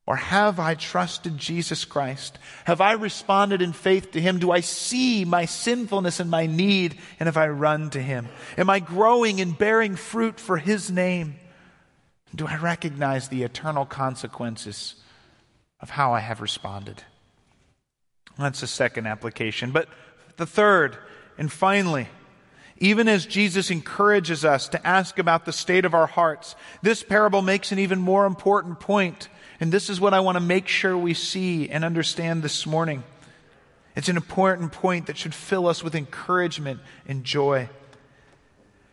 Or 0.06 0.16
have 0.16 0.58
I 0.58 0.74
trusted 0.74 1.38
Jesus 1.38 1.84
Christ? 1.84 2.38
Have 2.64 2.80
I 2.80 2.92
responded 2.92 3.62
in 3.62 3.72
faith 3.72 4.12
to 4.12 4.20
Him? 4.20 4.40
Do 4.40 4.50
I 4.50 4.60
see 4.60 5.24
my 5.24 5.44
sinfulness 5.44 6.18
and 6.18 6.28
my 6.28 6.46
need? 6.46 6.96
And 7.20 7.28
have 7.28 7.36
I 7.36 7.48
run 7.48 7.90
to 7.90 8.02
Him? 8.02 8.28
Am 8.56 8.68
I 8.68 8.80
growing 8.80 9.40
and 9.40 9.56
bearing 9.56 9.94
fruit 9.94 10.40
for 10.40 10.56
His 10.56 10.90
name? 10.90 11.36
Do 12.34 12.46
I 12.46 12.56
recognize 12.56 13.28
the 13.28 13.42
eternal 13.42 13.84
consequences 13.84 14.94
of 15.80 15.90
how 15.90 16.12
I 16.12 16.20
have 16.20 16.40
responded? 16.40 17.02
That's 18.38 18.60
the 18.60 18.66
second 18.66 19.06
application. 19.06 19.72
But 19.72 19.88
the 20.36 20.46
third, 20.46 20.96
and 21.36 21.52
finally, 21.52 22.08
even 22.78 23.06
as 23.06 23.26
Jesus 23.26 23.70
encourages 23.70 24.44
us 24.44 24.68
to 24.68 24.86
ask 24.86 25.18
about 25.18 25.44
the 25.44 25.52
state 25.52 25.84
of 25.84 25.94
our 25.94 26.06
hearts, 26.06 26.56
this 26.82 27.02
parable 27.02 27.42
makes 27.42 27.70
an 27.70 27.78
even 27.78 28.00
more 28.00 28.26
important 28.26 28.80
point. 28.80 29.28
And 29.60 29.70
this 29.70 29.90
is 29.90 30.00
what 30.00 30.14
I 30.14 30.20
want 30.20 30.36
to 30.36 30.40
make 30.40 30.66
sure 30.66 30.96
we 30.96 31.14
see 31.14 31.68
and 31.68 31.84
understand 31.84 32.42
this 32.42 32.66
morning. 32.66 33.04
It's 33.94 34.08
an 34.08 34.16
important 34.16 34.72
point 34.72 35.06
that 35.06 35.18
should 35.18 35.34
fill 35.34 35.68
us 35.68 35.84
with 35.84 35.94
encouragement 35.94 36.80
and 37.06 37.24
joy. 37.24 37.68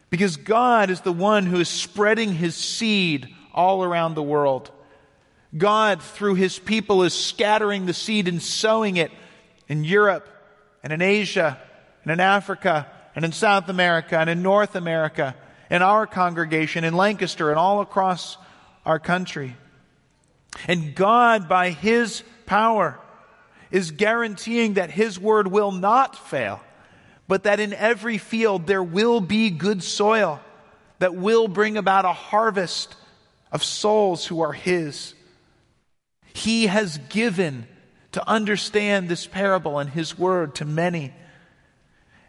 Because 0.10 0.38
God 0.38 0.89
is 0.89 1.02
the 1.02 1.12
one 1.12 1.45
who 1.45 1.60
is 1.60 1.69
spreading 1.69 2.34
his 2.34 2.56
seed 2.56 3.28
all 3.54 3.84
around 3.84 4.15
the 4.15 4.24
world. 4.24 4.72
God, 5.56 6.02
through 6.02 6.36
his 6.36 6.60
people, 6.60 7.04
is 7.04 7.13
scattering 7.13 7.86
the 7.86 7.93
seed 7.93 8.28
and 8.28 8.41
sowing 8.41 8.98
it 8.98 9.12
in 9.67 9.84
Europe 9.84 10.28
and 10.84 10.93
in 10.93 11.02
Asia 11.02 11.60
and 12.04 12.12
in 12.12 12.19
Africa 12.19 12.88
and 13.15 13.26
in 13.26 13.32
South 13.32 13.69
America 13.69 14.17
and 14.17 14.30
in 14.30 14.41
North 14.41 14.76
America, 14.76 15.36
in 15.69 15.82
our 15.82 16.08
congregation, 16.08 16.84
in 16.84 16.95
Lancaster, 16.95 17.50
and 17.50 17.60
all 17.60 17.82
across 17.82 18.38
our 18.86 19.00
country. 19.00 19.56
And 20.67 20.95
God, 20.95 21.48
by 21.48 21.72
His 21.72 22.24
power, 22.45 23.00
is 23.72 23.91
guaranteeing 23.91 24.76
that 24.76 24.89
His 24.89 25.19
word 25.19 25.48
will 25.48 25.72
not 25.72 26.15
fail, 26.15 26.62
but 27.30 27.44
that 27.44 27.60
in 27.60 27.74
every 27.74 28.18
field 28.18 28.65
there 28.65 28.84
will 28.84 29.22
be 29.22 29.52
good 29.52 29.84
soil 29.84 30.42
that 30.98 31.15
will 31.15 31.48
bring 31.48 31.78
about 31.78 32.04
a 32.04 32.12
harvest 32.12 32.96
of 33.52 33.63
souls 33.63 34.26
who 34.26 34.42
are 34.42 34.52
His. 34.52 35.13
He 36.34 36.65
has 36.65 36.98
given 37.10 37.68
to 38.13 38.28
understand 38.28 39.08
this 39.08 39.28
parable 39.28 39.78
and 39.78 39.92
His 39.92 40.18
word 40.18 40.56
to 40.56 40.65
many. 40.65 41.13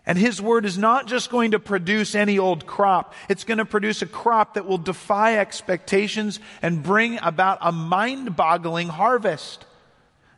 And 0.04 0.18
His 0.18 0.40
Word 0.40 0.66
is 0.66 0.76
not 0.76 1.06
just 1.06 1.30
going 1.30 1.52
to 1.52 1.58
produce 1.58 2.14
any 2.14 2.38
old 2.38 2.66
crop. 2.66 3.14
It's 3.30 3.44
going 3.44 3.58
to 3.58 3.64
produce 3.64 4.02
a 4.02 4.06
crop 4.06 4.54
that 4.54 4.66
will 4.66 4.78
defy 4.78 5.38
expectations 5.38 6.40
and 6.60 6.82
bring 6.82 7.18
about 7.22 7.58
a 7.62 7.72
mind 7.72 8.36
boggling 8.36 8.88
harvest. 8.88 9.64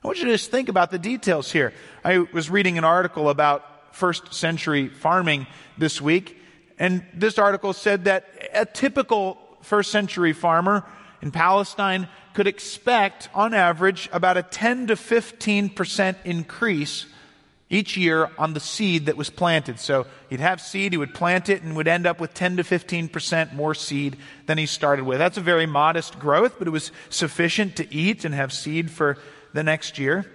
I 0.04 0.06
want 0.06 0.18
you 0.18 0.26
to 0.26 0.32
just 0.32 0.52
think 0.52 0.68
about 0.68 0.92
the 0.92 0.98
details 1.00 1.50
here. 1.50 1.72
I 2.04 2.18
was 2.18 2.48
reading 2.48 2.78
an 2.78 2.84
article 2.84 3.28
about 3.28 3.64
first 3.92 4.34
century 4.34 4.88
farming 4.88 5.46
this 5.78 6.00
week, 6.00 6.38
and 6.78 7.04
this 7.14 7.38
article 7.38 7.72
said 7.72 8.04
that 8.04 8.26
a 8.52 8.66
typical 8.66 9.38
first 9.62 9.90
century 9.90 10.32
farmer 10.32 10.84
in 11.20 11.30
Palestine 11.30 12.08
could 12.34 12.46
expect, 12.46 13.28
on 13.34 13.54
average, 13.54 14.08
about 14.12 14.36
a 14.36 14.42
10 14.42 14.88
to 14.88 14.94
15% 14.94 16.16
increase 16.24 17.06
each 17.70 17.96
year 17.96 18.30
on 18.36 18.52
the 18.52 18.60
seed 18.60 19.06
that 19.06 19.16
was 19.16 19.30
planted. 19.30 19.78
So 19.78 20.06
he'd 20.28 20.40
have 20.40 20.60
seed, 20.60 20.92
he 20.92 20.98
would 20.98 21.14
plant 21.14 21.48
it, 21.48 21.62
and 21.62 21.74
would 21.76 21.88
end 21.88 22.06
up 22.06 22.20
with 22.20 22.34
10 22.34 22.58
to 22.58 22.62
15% 22.62 23.54
more 23.54 23.74
seed 23.74 24.16
than 24.46 24.58
he 24.58 24.66
started 24.66 25.04
with. 25.04 25.18
That's 25.18 25.38
a 25.38 25.42
very 25.42 25.66
modest 25.66 26.18
growth, 26.18 26.56
but 26.58 26.68
it 26.68 26.72
was 26.72 26.92
sufficient 27.08 27.76
to 27.76 27.94
eat 27.94 28.24
and 28.24 28.34
have 28.34 28.52
seed 28.52 28.90
for 28.90 29.16
the 29.54 29.62
next 29.62 29.98
year. 29.98 30.26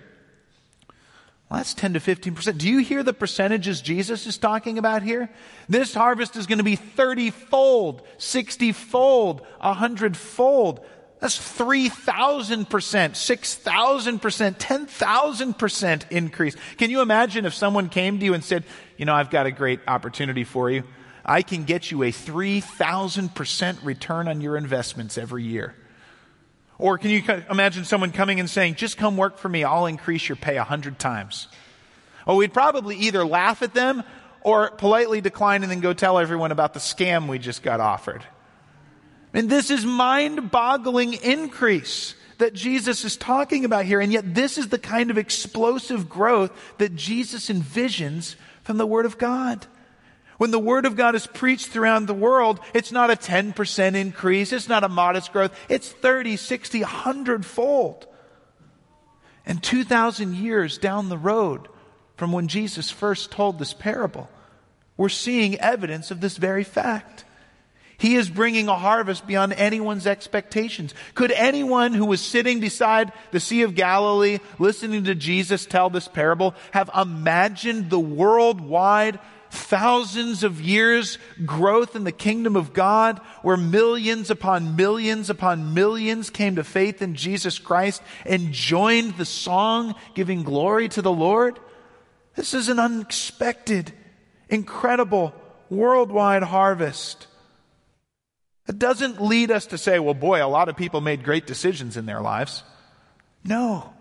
Well, 1.50 1.60
that's 1.60 1.74
10 1.74 1.94
to 1.94 2.00
15%. 2.00 2.58
Do 2.58 2.68
you 2.70 2.80
hear 2.80 3.04
the 3.04 3.14
percentages 3.14 3.80
Jesus 3.80 4.28
is 4.28 4.38
talking 4.38 4.78
about 4.78 5.02
here? 5.02 5.30
This 5.70 5.94
harvest 5.94 6.36
is 6.36 6.46
going 6.46 6.58
to 6.58 6.64
be 6.64 6.76
30 6.76 7.30
fold, 7.30 8.02
60 8.18 8.74
fold, 8.74 9.40
100 9.62 10.18
fold. 10.18 10.86
That's 11.20 11.40
3,000%, 11.40 12.68
6,000%, 12.68 14.58
10,000% 14.58 16.12
increase. 16.12 16.56
Can 16.78 16.90
you 16.92 17.02
imagine 17.02 17.46
if 17.46 17.54
someone 17.54 17.88
came 17.90 18.20
to 18.20 18.26
you 18.26 18.34
and 18.34 18.44
said, 18.44 18.66
You 18.98 19.06
know, 19.06 19.16
I've 19.16 19.30
got 19.30 19.46
a 19.46 19.52
great 19.52 19.80
opportunity 19.88 20.44
for 20.44 20.70
you. 20.70 20.84
I 21.26 21.42
can 21.44 21.64
get 21.64 21.92
you 21.92 22.04
a 22.04 22.12
3,000% 22.12 23.86
return 23.86 24.28
on 24.28 24.42
your 24.42 24.58
investments 24.58 25.18
every 25.18 25.44
year. 25.44 25.76
Or 26.80 26.98
can 26.98 27.10
you 27.10 27.24
imagine 27.50 27.86
someone 27.86 28.12
coming 28.12 28.40
and 28.40 28.50
saying, 28.50 28.76
Just 28.76 28.98
come 28.98 29.18
work 29.18 29.38
for 29.38 29.50
me, 29.50 29.64
I'll 29.64 29.88
increase 29.88 30.30
your 30.30 30.36
pay 30.36 30.58
a 30.58 30.64
hundred 30.64 31.00
times? 31.00 31.48
Oh, 32.26 32.36
we'd 32.36 32.54
probably 32.54 32.98
either 32.98 33.26
laugh 33.26 33.62
at 33.62 33.74
them 33.74 34.04
or 34.42 34.70
politely 34.72 35.22
decline 35.22 35.64
and 35.64 35.72
then 35.72 35.80
go 35.80 35.94
tell 35.94 36.20
everyone 36.20 36.52
about 36.52 36.74
the 36.74 36.80
scam 36.80 37.28
we 37.28 37.40
just 37.40 37.64
got 37.64 37.80
offered. 37.80 38.24
And 39.34 39.50
this 39.50 39.72
is 39.72 39.86
mind 39.86 40.52
boggling 40.52 41.14
increase 41.14 42.16
that 42.38 42.54
Jesus 42.54 43.04
is 43.04 43.18
talking 43.18 43.66
about 43.66 43.86
here. 43.86 44.00
And 44.00 44.12
yet, 44.12 44.36
this 44.36 44.58
is 44.58 44.70
the 44.70 44.78
kind 44.78 45.10
of 45.10 45.18
explosive 45.18 46.08
growth 46.08 46.52
that 46.78 46.96
Jesus 46.96 47.50
envisions 47.50 48.36
from 48.64 48.78
the 48.78 48.86
Word 48.86 49.06
of 49.06 49.18
God. 49.18 49.66
When 50.38 50.52
the 50.52 50.60
Word 50.60 50.86
of 50.86 50.96
God 50.96 51.16
is 51.16 51.26
preached 51.28 51.68
throughout 51.68 52.06
the 52.06 52.14
world, 52.14 52.60
it's 52.74 52.92
not 52.92 53.10
a 53.10 53.16
10% 53.16 53.96
increase, 53.96 54.54
it's 54.54 54.70
not 54.70 54.84
a 54.84 54.90
modest 54.90 55.34
growth, 55.34 55.58
it's 55.68 55.92
30, 55.92 56.38
60, 56.38 56.82
100 56.82 57.46
fold. 57.46 58.08
And 59.46 59.64
2,000 59.64 60.36
years 60.36 60.78
down 60.78 61.10
the 61.10 61.18
road 61.18 61.68
from 62.18 62.32
when 62.32 62.48
Jesus 62.48 62.92
first 62.92 63.32
told 63.32 63.58
this 63.58 63.74
parable, 63.74 64.30
we're 64.96 65.10
seeing 65.10 65.60
evidence 65.60 66.12
of 66.12 66.22
this 66.22 66.38
very 66.38 66.64
fact. 66.64 67.24
He 68.00 68.16
is 68.16 68.30
bringing 68.30 68.68
a 68.68 68.76
harvest 68.76 69.26
beyond 69.26 69.54
anyone's 69.54 70.06
expectations. 70.06 70.94
Could 71.16 71.32
anyone 71.32 71.94
who 71.94 72.06
was 72.06 72.22
sitting 72.22 72.60
beside 72.60 73.12
the 73.32 73.40
Sea 73.40 73.64
of 73.64 73.74
Galilee 73.74 74.38
listening 74.60 75.06
to 75.06 75.16
Jesus 75.16 75.66
tell 75.66 75.90
this 75.90 76.08
parable 76.08 76.54
have 76.72 76.92
imagined 76.96 77.90
the 77.90 78.00
worldwide 78.00 79.20
thousands 79.50 80.44
of 80.44 80.62
years 80.62 81.18
growth 81.46 81.96
in 81.96 82.04
the 82.04 82.12
kingdom 82.12 82.56
of 82.56 82.74
God 82.74 83.20
where 83.42 83.58
millions 83.58 84.30
upon 84.30 84.76
millions 84.76 85.30
upon 85.30 85.74
millions 85.74 86.30
came 86.30 86.56
to 86.56 86.64
faith 86.64 87.02
in 87.02 87.16
Jesus 87.16 87.60
Christ 87.60 88.02
and 88.26 88.52
joined 88.52 89.18
the 89.18 89.26
song 89.26 89.96
giving 90.16 90.44
glory 90.44 90.90
to 90.90 91.02
the 91.02 91.12
Lord? 91.12 91.60
This 92.36 92.54
is 92.54 92.70
an 92.70 92.80
unexpected, 92.80 93.92
incredible, 94.50 95.34
worldwide 95.70 96.44
harvest. 96.44 97.28
It 98.68 98.78
doesn't 98.78 99.22
lead 99.22 99.50
us 99.50 99.68
to 99.68 99.78
say, 99.78 99.98
well, 100.00 100.14
boy, 100.14 100.44
a 100.44 100.48
lot 100.48 100.70
of 100.70 100.76
people 100.76 101.02
made 101.02 101.24
great 101.24 101.48
decisions 101.48 101.98
in 101.98 102.06
their 102.06 102.22
lives. 102.22 102.64
No, 103.44 103.94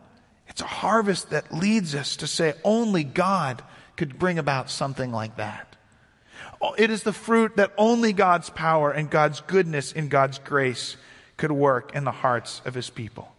it's 0.48 0.60
a 0.60 0.66
harvest 0.66 1.30
that 1.30 1.54
leads 1.54 1.94
us 1.94 2.16
to 2.16 2.26
say 2.26 2.54
only 2.64 3.04
God 3.04 3.62
could 3.96 4.18
bring 4.18 4.38
about 4.38 4.70
something 4.70 5.12
like 5.12 5.36
that. 5.36 5.76
Oh, 6.60 6.74
it 6.78 6.90
is 6.90 7.02
the 7.02 7.12
fruit 7.12 7.56
that 7.56 7.72
only 7.76 8.12
God's 8.12 8.50
power 8.50 8.90
and 8.90 9.10
God's 9.10 9.40
goodness 9.40 9.92
and 9.92 10.10
God's 10.10 10.38
grace 10.38 10.96
could 11.36 11.52
work 11.52 11.94
in 11.94 12.04
the 12.04 12.10
hearts 12.10 12.62
of 12.64 12.74
his 12.74 12.90
people. 12.90 13.34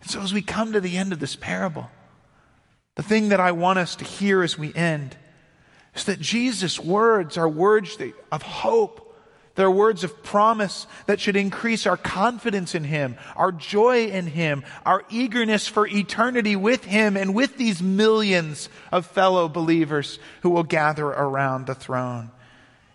And 0.00 0.10
so, 0.10 0.20
as 0.20 0.32
we 0.32 0.42
come 0.42 0.72
to 0.72 0.80
the 0.80 0.96
end 0.96 1.12
of 1.12 1.20
this 1.20 1.36
parable, 1.36 1.90
the 2.96 3.02
thing 3.02 3.30
that 3.30 3.40
I 3.40 3.52
want 3.52 3.78
us 3.78 3.96
to 3.96 4.04
hear 4.04 4.42
as 4.42 4.58
we 4.58 4.74
end 4.74 5.16
is 5.94 6.04
that 6.04 6.20
Jesus' 6.20 6.78
words 6.78 7.38
are 7.38 7.48
words 7.48 7.96
of 8.30 8.42
hope. 8.42 9.01
They're 9.54 9.70
words 9.70 10.02
of 10.02 10.22
promise 10.22 10.86
that 11.06 11.20
should 11.20 11.36
increase 11.36 11.86
our 11.86 11.98
confidence 11.98 12.74
in 12.74 12.84
Him, 12.84 13.16
our 13.36 13.52
joy 13.52 14.06
in 14.06 14.26
Him, 14.26 14.64
our 14.86 15.04
eagerness 15.10 15.68
for 15.68 15.86
eternity 15.86 16.56
with 16.56 16.84
Him 16.84 17.16
and 17.18 17.34
with 17.34 17.58
these 17.58 17.82
millions 17.82 18.70
of 18.90 19.04
fellow 19.04 19.48
believers 19.48 20.18
who 20.40 20.50
will 20.50 20.62
gather 20.62 21.06
around 21.06 21.66
the 21.66 21.74
throne. 21.74 22.30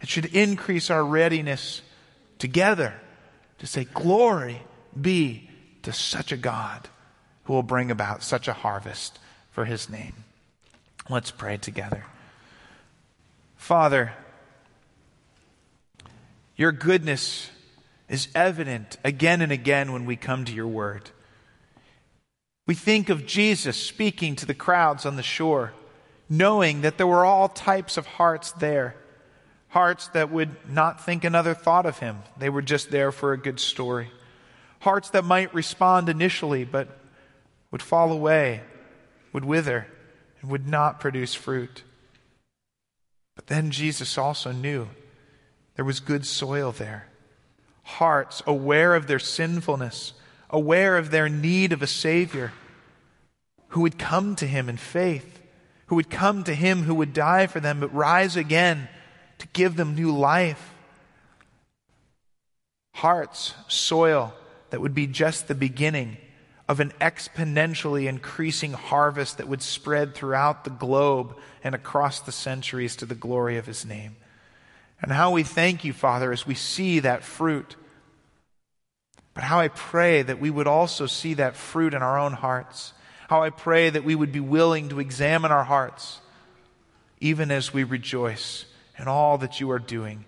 It 0.01 0.09
should 0.09 0.25
increase 0.25 0.89
our 0.89 1.05
readiness 1.05 1.83
together 2.39 2.95
to 3.59 3.67
say, 3.67 3.83
Glory 3.85 4.61
be 4.99 5.49
to 5.83 5.93
such 5.93 6.31
a 6.31 6.37
God 6.37 6.89
who 7.43 7.53
will 7.53 7.63
bring 7.63 7.91
about 7.91 8.23
such 8.23 8.47
a 8.47 8.53
harvest 8.53 9.19
for 9.51 9.65
His 9.65 9.89
name. 9.89 10.23
Let's 11.07 11.31
pray 11.31 11.57
together. 11.57 12.05
Father, 13.55 14.13
your 16.57 16.71
goodness 16.71 17.49
is 18.09 18.27
evident 18.33 18.97
again 19.03 19.41
and 19.41 19.51
again 19.51 19.93
when 19.93 20.05
we 20.05 20.15
come 20.15 20.43
to 20.45 20.51
your 20.51 20.67
word. 20.67 21.11
We 22.65 22.73
think 22.73 23.09
of 23.09 23.25
Jesus 23.25 23.77
speaking 23.77 24.35
to 24.37 24.45
the 24.45 24.53
crowds 24.53 25.05
on 25.05 25.15
the 25.15 25.23
shore, 25.23 25.73
knowing 26.27 26.81
that 26.81 26.97
there 26.97 27.07
were 27.07 27.23
all 27.23 27.47
types 27.47 27.95
of 27.95 28.05
hearts 28.05 28.51
there. 28.53 28.95
Hearts 29.69 30.07
that 30.09 30.31
would 30.31 30.69
not 30.69 31.05
think 31.05 31.23
another 31.23 31.53
thought 31.53 31.85
of 31.85 31.99
him. 31.99 32.19
They 32.37 32.49
were 32.49 32.61
just 32.61 32.89
there 32.89 33.11
for 33.11 33.33
a 33.33 33.37
good 33.37 33.59
story. 33.59 34.09
Hearts 34.79 35.11
that 35.11 35.25
might 35.25 35.53
respond 35.53 36.09
initially, 36.09 36.63
but 36.63 36.87
would 37.71 37.81
fall 37.81 38.11
away, 38.11 38.61
would 39.31 39.45
wither, 39.45 39.87
and 40.41 40.49
would 40.49 40.67
not 40.67 40.99
produce 40.99 41.35
fruit. 41.35 41.83
But 43.35 43.47
then 43.47 43.71
Jesus 43.71 44.17
also 44.17 44.51
knew 44.51 44.87
there 45.77 45.85
was 45.85 46.01
good 46.01 46.25
soil 46.25 46.73
there. 46.73 47.07
Hearts 47.83 48.43
aware 48.45 48.95
of 48.95 49.07
their 49.07 49.19
sinfulness, 49.19 50.11
aware 50.49 50.97
of 50.97 51.11
their 51.11 51.29
need 51.29 51.71
of 51.71 51.81
a 51.81 51.87
Savior 51.87 52.51
who 53.69 53.81
would 53.81 53.99
come 53.99 54.35
to 54.37 54.47
Him 54.47 54.69
in 54.69 54.77
faith, 54.77 55.39
who 55.85 55.95
would 55.95 56.09
come 56.09 56.43
to 56.43 56.55
Him 56.55 56.83
who 56.83 56.95
would 56.95 57.13
die 57.13 57.47
for 57.47 57.59
them 57.59 57.79
but 57.79 57.93
rise 57.93 58.35
again 58.35 58.89
to 59.37 59.47
give 59.53 59.75
them 59.75 59.95
new 59.95 60.11
life. 60.11 60.73
Hearts, 62.95 63.53
soil 63.67 64.33
that 64.71 64.81
would 64.81 64.95
be 64.95 65.05
just 65.05 65.47
the 65.47 65.55
beginning 65.55 66.17
of 66.67 66.79
an 66.79 66.91
exponentially 66.99 68.09
increasing 68.09 68.73
harvest 68.73 69.37
that 69.37 69.47
would 69.47 69.61
spread 69.61 70.15
throughout 70.15 70.63
the 70.63 70.71
globe 70.71 71.37
and 71.63 71.75
across 71.75 72.19
the 72.19 72.31
centuries 72.31 72.95
to 72.95 73.05
the 73.05 73.15
glory 73.15 73.57
of 73.57 73.67
His 73.67 73.85
name. 73.85 74.15
And 75.01 75.11
how 75.11 75.31
we 75.31 75.43
thank 75.43 75.83
you, 75.83 75.93
Father, 75.93 76.31
as 76.31 76.47
we 76.47 76.55
see 76.55 76.99
that 76.99 77.23
fruit. 77.23 77.75
But 79.33 79.43
how 79.43 79.59
I 79.59 79.67
pray 79.67 80.23
that 80.23 80.39
we 80.39 80.49
would 80.49 80.67
also 80.67 81.05
see 81.05 81.35
that 81.35 81.55
fruit 81.55 81.93
in 81.93 82.01
our 82.01 82.17
own 82.17 82.33
hearts. 82.33 82.93
How 83.29 83.43
I 83.43 83.51
pray 83.51 83.89
that 83.89 84.03
we 84.03 84.15
would 84.15 84.31
be 84.31 84.39
willing 84.39 84.89
to 84.89 84.99
examine 84.99 85.51
our 85.51 85.65
hearts, 85.65 86.21
even 87.19 87.51
as 87.51 87.73
we 87.73 87.83
rejoice 87.83 88.65
in 88.97 89.07
all 89.07 89.37
that 89.37 89.59
you 89.59 89.69
are 89.69 89.79
doing 89.79 90.25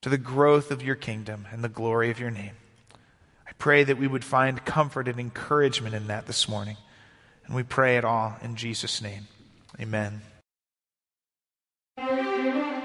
to 0.00 0.08
the 0.08 0.18
growth 0.18 0.70
of 0.70 0.82
your 0.82 0.94
kingdom 0.94 1.46
and 1.50 1.62
the 1.62 1.68
glory 1.68 2.10
of 2.10 2.20
your 2.20 2.30
name. 2.30 2.54
I 3.46 3.52
pray 3.58 3.84
that 3.84 3.98
we 3.98 4.06
would 4.06 4.24
find 4.24 4.64
comfort 4.64 5.08
and 5.08 5.18
encouragement 5.18 5.94
in 5.94 6.06
that 6.06 6.26
this 6.26 6.48
morning. 6.48 6.76
And 7.46 7.54
we 7.54 7.62
pray 7.62 7.96
it 7.96 8.04
all 8.04 8.36
in 8.42 8.56
Jesus' 8.56 9.02
name. 9.02 9.28
Amen. 9.80 10.33